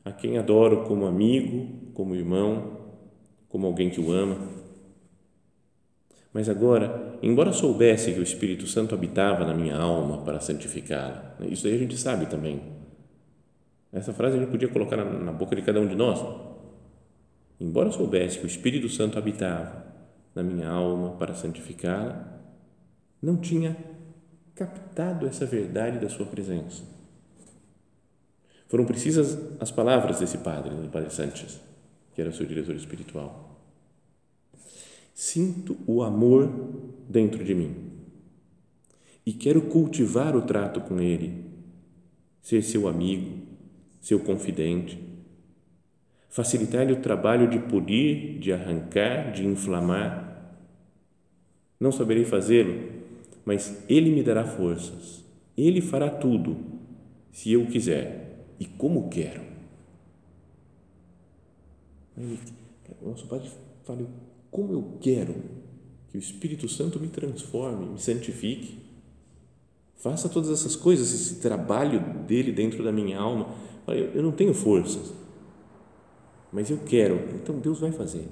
a 0.05 0.12
quem 0.12 0.38
adoro 0.38 0.85
como 0.85 1.07
amigo, 1.07 1.66
como 1.92 2.14
irmão, 2.14 2.79
como 3.49 3.66
alguém 3.66 3.90
que 3.90 4.01
o 4.01 4.12
ama. 4.12 4.38
Mas 6.38 6.48
agora, 6.48 7.18
embora 7.20 7.53
soubesse 7.53 8.12
que 8.12 8.20
o 8.20 8.22
Espírito 8.22 8.64
Santo 8.64 8.94
habitava 8.94 9.44
na 9.44 9.53
minha 9.53 9.77
alma 9.77 10.18
para 10.18 10.38
santificá-la, 10.38 11.35
isso 11.40 11.66
aí 11.66 11.74
a 11.74 11.79
gente 11.79 11.96
sabe 11.96 12.27
também. 12.27 12.62
Essa 13.92 14.12
frase 14.12 14.37
a 14.37 14.38
gente 14.38 14.53
podia 14.53 14.68
colocar 14.68 14.96
na, 14.96 15.05
na 15.05 15.33
boca 15.33 15.57
de 15.57 15.62
cada 15.62 15.81
um 15.81 15.88
de 15.88 15.96
nós. 15.96 16.24
Embora 17.59 17.90
soubesse 17.90 18.38
que 18.38 18.44
o 18.44 18.46
Espírito 18.46 18.88
Santo 18.88 19.18
habitava 19.18 19.85
na 20.33 20.44
minha 20.44 20.68
alma 20.68 21.16
para 21.16 21.35
santificá-la, 21.35 22.40
não 23.20 23.37
tinha 23.37 23.77
captado 24.55 25.27
essa 25.27 25.44
verdade 25.44 25.98
da 25.98 26.09
sua 26.09 26.27
presença. 26.27 26.85
Foram 28.68 28.85
precisas 28.85 29.37
as 29.59 29.72
palavras 29.72 30.20
desse 30.20 30.38
padre, 30.38 30.72
do 30.72 30.88
padre 30.88 31.12
Sanches, 31.12 31.59
que 32.14 32.20
era 32.20 32.31
o 32.31 32.33
seu 32.33 32.46
diretor 32.46 32.77
espiritual. 32.77 33.47
Sinto 35.20 35.76
o 35.85 36.00
amor 36.00 36.48
dentro 37.09 37.42
de 37.42 37.52
mim 37.52 37.74
e 39.26 39.33
quero 39.33 39.62
cultivar 39.62 40.37
o 40.37 40.42
trato 40.42 40.81
com 40.81 41.00
ele, 41.00 41.44
ser 42.40 42.62
seu 42.62 42.87
amigo, 42.87 43.37
seu 44.00 44.20
confidente, 44.20 44.96
facilitar-lhe 46.28 46.92
o 46.92 47.02
trabalho 47.02 47.50
de 47.50 47.59
polir, 47.59 48.38
de 48.38 48.52
arrancar, 48.52 49.33
de 49.33 49.44
inflamar. 49.44 50.57
Não 51.81 51.90
saberei 51.90 52.24
fazê-lo, 52.24 52.88
mas 53.44 53.85
ele 53.88 54.12
me 54.12 54.22
dará 54.22 54.44
forças. 54.44 55.24
Ele 55.57 55.81
fará 55.81 56.09
tudo, 56.09 56.57
se 57.33 57.50
eu 57.50 57.66
quiser 57.66 58.46
e 58.61 58.66
como 58.66 59.09
quero. 59.09 59.42
Nosso 63.02 63.26
Pai 63.26 63.42
fala, 63.83 64.07
como 64.50 64.72
eu 64.72 64.98
quero 65.00 65.34
que 66.08 66.16
o 66.16 66.20
Espírito 66.20 66.68
Santo 66.68 66.98
me 66.98 67.08
transforme, 67.08 67.87
me 67.87 67.98
santifique. 67.98 68.78
Faça 69.96 70.28
todas 70.28 70.50
essas 70.50 70.76
coisas, 70.76 71.12
esse 71.12 71.40
trabalho 71.40 72.00
dele 72.24 72.52
dentro 72.52 72.82
da 72.82 72.92
minha 72.92 73.18
alma. 73.18 73.54
Eu 73.87 74.22
não 74.22 74.32
tenho 74.32 74.52
forças, 74.52 75.12
mas 76.52 76.70
eu 76.70 76.78
quero, 76.78 77.16
então 77.34 77.58
Deus 77.58 77.80
vai 77.80 77.90
fazer. 77.90 78.28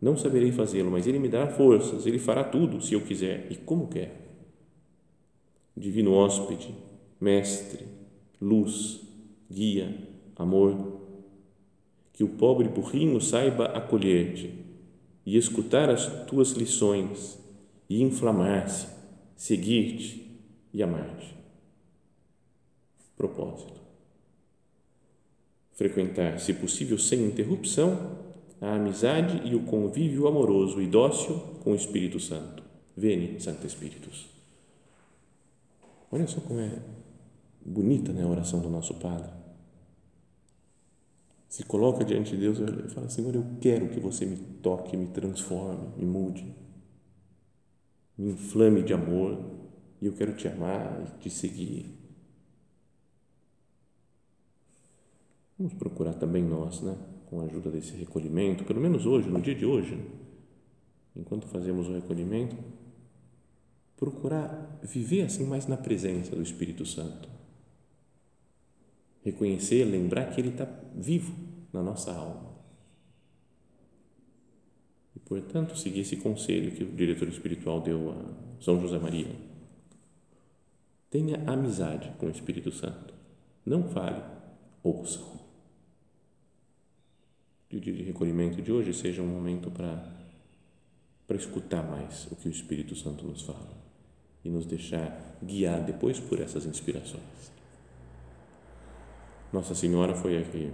Não 0.00 0.16
saberei 0.16 0.52
fazê-lo, 0.52 0.90
mas 0.90 1.06
Ele 1.06 1.18
me 1.18 1.28
dará 1.28 1.48
forças, 1.48 2.06
Ele 2.06 2.18
fará 2.18 2.44
tudo 2.44 2.80
se 2.80 2.94
eu 2.94 3.00
quiser 3.02 3.46
e 3.50 3.56
como 3.56 3.88
quer. 3.88 4.20
Divino 5.76 6.12
hóspede, 6.12 6.74
mestre, 7.20 7.86
luz, 8.40 9.00
guia, 9.50 9.96
amor, 10.36 11.00
que 12.12 12.24
o 12.24 12.28
pobre 12.28 12.68
burrinho 12.68 13.20
saiba 13.20 13.66
acolher-te 13.66 14.63
e 15.24 15.36
escutar 15.36 15.90
as 15.90 16.06
tuas 16.26 16.50
lições 16.52 17.38
e 17.88 18.02
inflamar-se, 18.02 18.86
seguir-te 19.36 20.38
e 20.72 20.82
amar-te. 20.82 21.34
Propósito 23.16 23.84
frequentar, 25.74 26.38
se 26.38 26.54
possível 26.54 26.98
sem 26.98 27.24
interrupção, 27.24 28.18
a 28.60 28.76
amizade 28.76 29.42
e 29.44 29.54
o 29.54 29.64
convívio 29.64 30.26
amoroso 30.26 30.80
e 30.80 30.86
dócil 30.86 31.38
com 31.62 31.72
o 31.72 31.74
Espírito 31.74 32.18
Santo. 32.18 32.62
Veni, 32.96 33.40
Santo 33.40 33.66
Espíritus. 33.66 34.26
Olha 36.10 36.26
só 36.26 36.40
como 36.40 36.60
é 36.60 36.78
bonita 37.64 38.12
né, 38.12 38.22
a 38.22 38.28
oração 38.28 38.60
do 38.60 38.70
nosso 38.70 38.94
Padre. 38.94 39.43
Se 41.54 41.62
coloca 41.62 42.04
diante 42.04 42.32
de 42.32 42.38
Deus 42.38 42.58
e 42.58 42.88
fala: 42.88 43.08
Senhor, 43.08 43.32
eu 43.32 43.46
quero 43.60 43.88
que 43.88 44.00
você 44.00 44.26
me 44.26 44.36
toque, 44.60 44.96
me 44.96 45.06
transforme, 45.06 45.86
me 45.96 46.04
mude, 46.04 46.52
me 48.18 48.32
inflame 48.32 48.82
de 48.82 48.92
amor, 48.92 49.38
e 50.02 50.06
eu 50.06 50.14
quero 50.14 50.34
te 50.34 50.48
amar 50.48 51.00
e 51.00 51.20
te 51.20 51.30
seguir 51.30 51.96
Vamos 55.56 55.74
procurar 55.74 56.14
também 56.14 56.42
nós, 56.42 56.80
né, 56.80 56.98
com 57.26 57.40
a 57.40 57.44
ajuda 57.44 57.70
desse 57.70 57.92
recolhimento, 57.92 58.64
pelo 58.64 58.80
menos 58.80 59.06
hoje, 59.06 59.30
no 59.30 59.40
dia 59.40 59.54
de 59.54 59.64
hoje, 59.64 60.04
enquanto 61.14 61.46
fazemos 61.46 61.86
o 61.86 61.92
recolhimento, 61.92 62.56
procurar 63.96 64.80
viver 64.82 65.22
assim 65.22 65.46
mais 65.46 65.68
na 65.68 65.76
presença 65.76 66.34
do 66.34 66.42
Espírito 66.42 66.84
Santo. 66.84 67.28
Reconhecer, 69.22 69.84
lembrar 69.84 70.34
que 70.34 70.40
ele 70.40 70.48
está 70.48 70.68
vivo 70.96 71.43
na 71.74 71.82
nossa 71.82 72.12
alma. 72.12 72.54
E, 75.14 75.18
portanto, 75.18 75.76
seguir 75.76 76.00
esse 76.00 76.16
conselho 76.16 76.72
que 76.72 76.84
o 76.84 76.92
diretor 76.92 77.28
espiritual 77.28 77.80
deu 77.80 78.12
a 78.12 78.62
São 78.62 78.80
José 78.80 78.98
Maria. 78.98 79.34
Tenha 81.10 81.42
amizade 81.46 82.12
com 82.18 82.26
o 82.26 82.30
Espírito 82.30 82.72
Santo. 82.72 83.12
Não 83.66 83.88
fale, 83.90 84.22
ouça 84.82 85.20
que 87.68 87.76
o 87.76 87.80
dia 87.80 87.92
de 87.92 88.02
recolhimento 88.02 88.62
de 88.62 88.70
hoje 88.70 88.94
seja 88.94 89.20
um 89.20 89.26
momento 89.26 89.70
para 89.70 90.14
para 91.26 91.36
escutar 91.36 91.82
mais 91.82 92.26
o 92.30 92.36
que 92.36 92.46
o 92.48 92.50
Espírito 92.50 92.94
Santo 92.94 93.24
nos 93.24 93.40
fala 93.40 93.74
e 94.44 94.50
nos 94.50 94.66
deixar 94.66 95.38
guiar 95.42 95.82
depois 95.82 96.20
por 96.20 96.38
essas 96.38 96.66
inspirações. 96.66 97.50
Nossa 99.50 99.74
Senhora 99.74 100.14
foi 100.14 100.36
a 100.36 100.44
que 100.44 100.70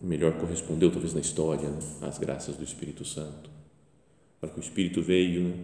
melhor 0.00 0.38
correspondeu, 0.38 0.90
talvez 0.90 1.14
na 1.14 1.20
história, 1.20 1.68
né, 1.68 1.78
às 2.02 2.18
graças 2.18 2.56
do 2.56 2.64
Espírito 2.64 3.04
Santo. 3.04 3.50
Para 4.40 4.50
que 4.50 4.58
o 4.58 4.60
Espírito 4.60 5.02
veio, 5.02 5.44
né, 5.44 5.54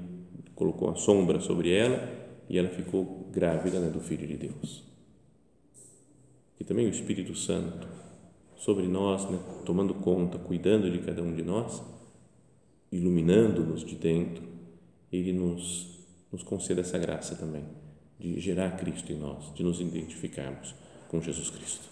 colocou 0.54 0.90
a 0.90 0.94
sombra 0.94 1.40
sobre 1.40 1.72
ela 1.72 2.08
e 2.48 2.58
ela 2.58 2.68
ficou 2.68 3.28
grávida 3.32 3.80
né, 3.80 3.90
do 3.90 4.00
Filho 4.00 4.26
de 4.26 4.36
Deus. 4.36 4.82
E 6.58 6.64
também 6.64 6.86
o 6.86 6.90
Espírito 6.90 7.34
Santo 7.34 7.86
sobre 8.56 8.86
nós, 8.86 9.28
né, 9.28 9.38
tomando 9.64 9.94
conta, 9.94 10.38
cuidando 10.38 10.90
de 10.90 10.98
cada 10.98 11.22
um 11.22 11.34
de 11.34 11.42
nós, 11.42 11.82
iluminando-nos 12.90 13.84
de 13.84 13.96
dentro, 13.96 14.44
Ele 15.10 15.32
nos, 15.32 15.98
nos 16.30 16.42
conceda 16.42 16.80
essa 16.80 16.98
graça 16.98 17.34
também 17.34 17.64
de 18.22 18.38
gerar 18.38 18.76
Cristo 18.76 19.12
em 19.12 19.16
nós, 19.16 19.52
de 19.52 19.64
nos 19.64 19.80
identificarmos 19.80 20.74
com 21.08 21.20
Jesus 21.20 21.50
Cristo. 21.50 21.91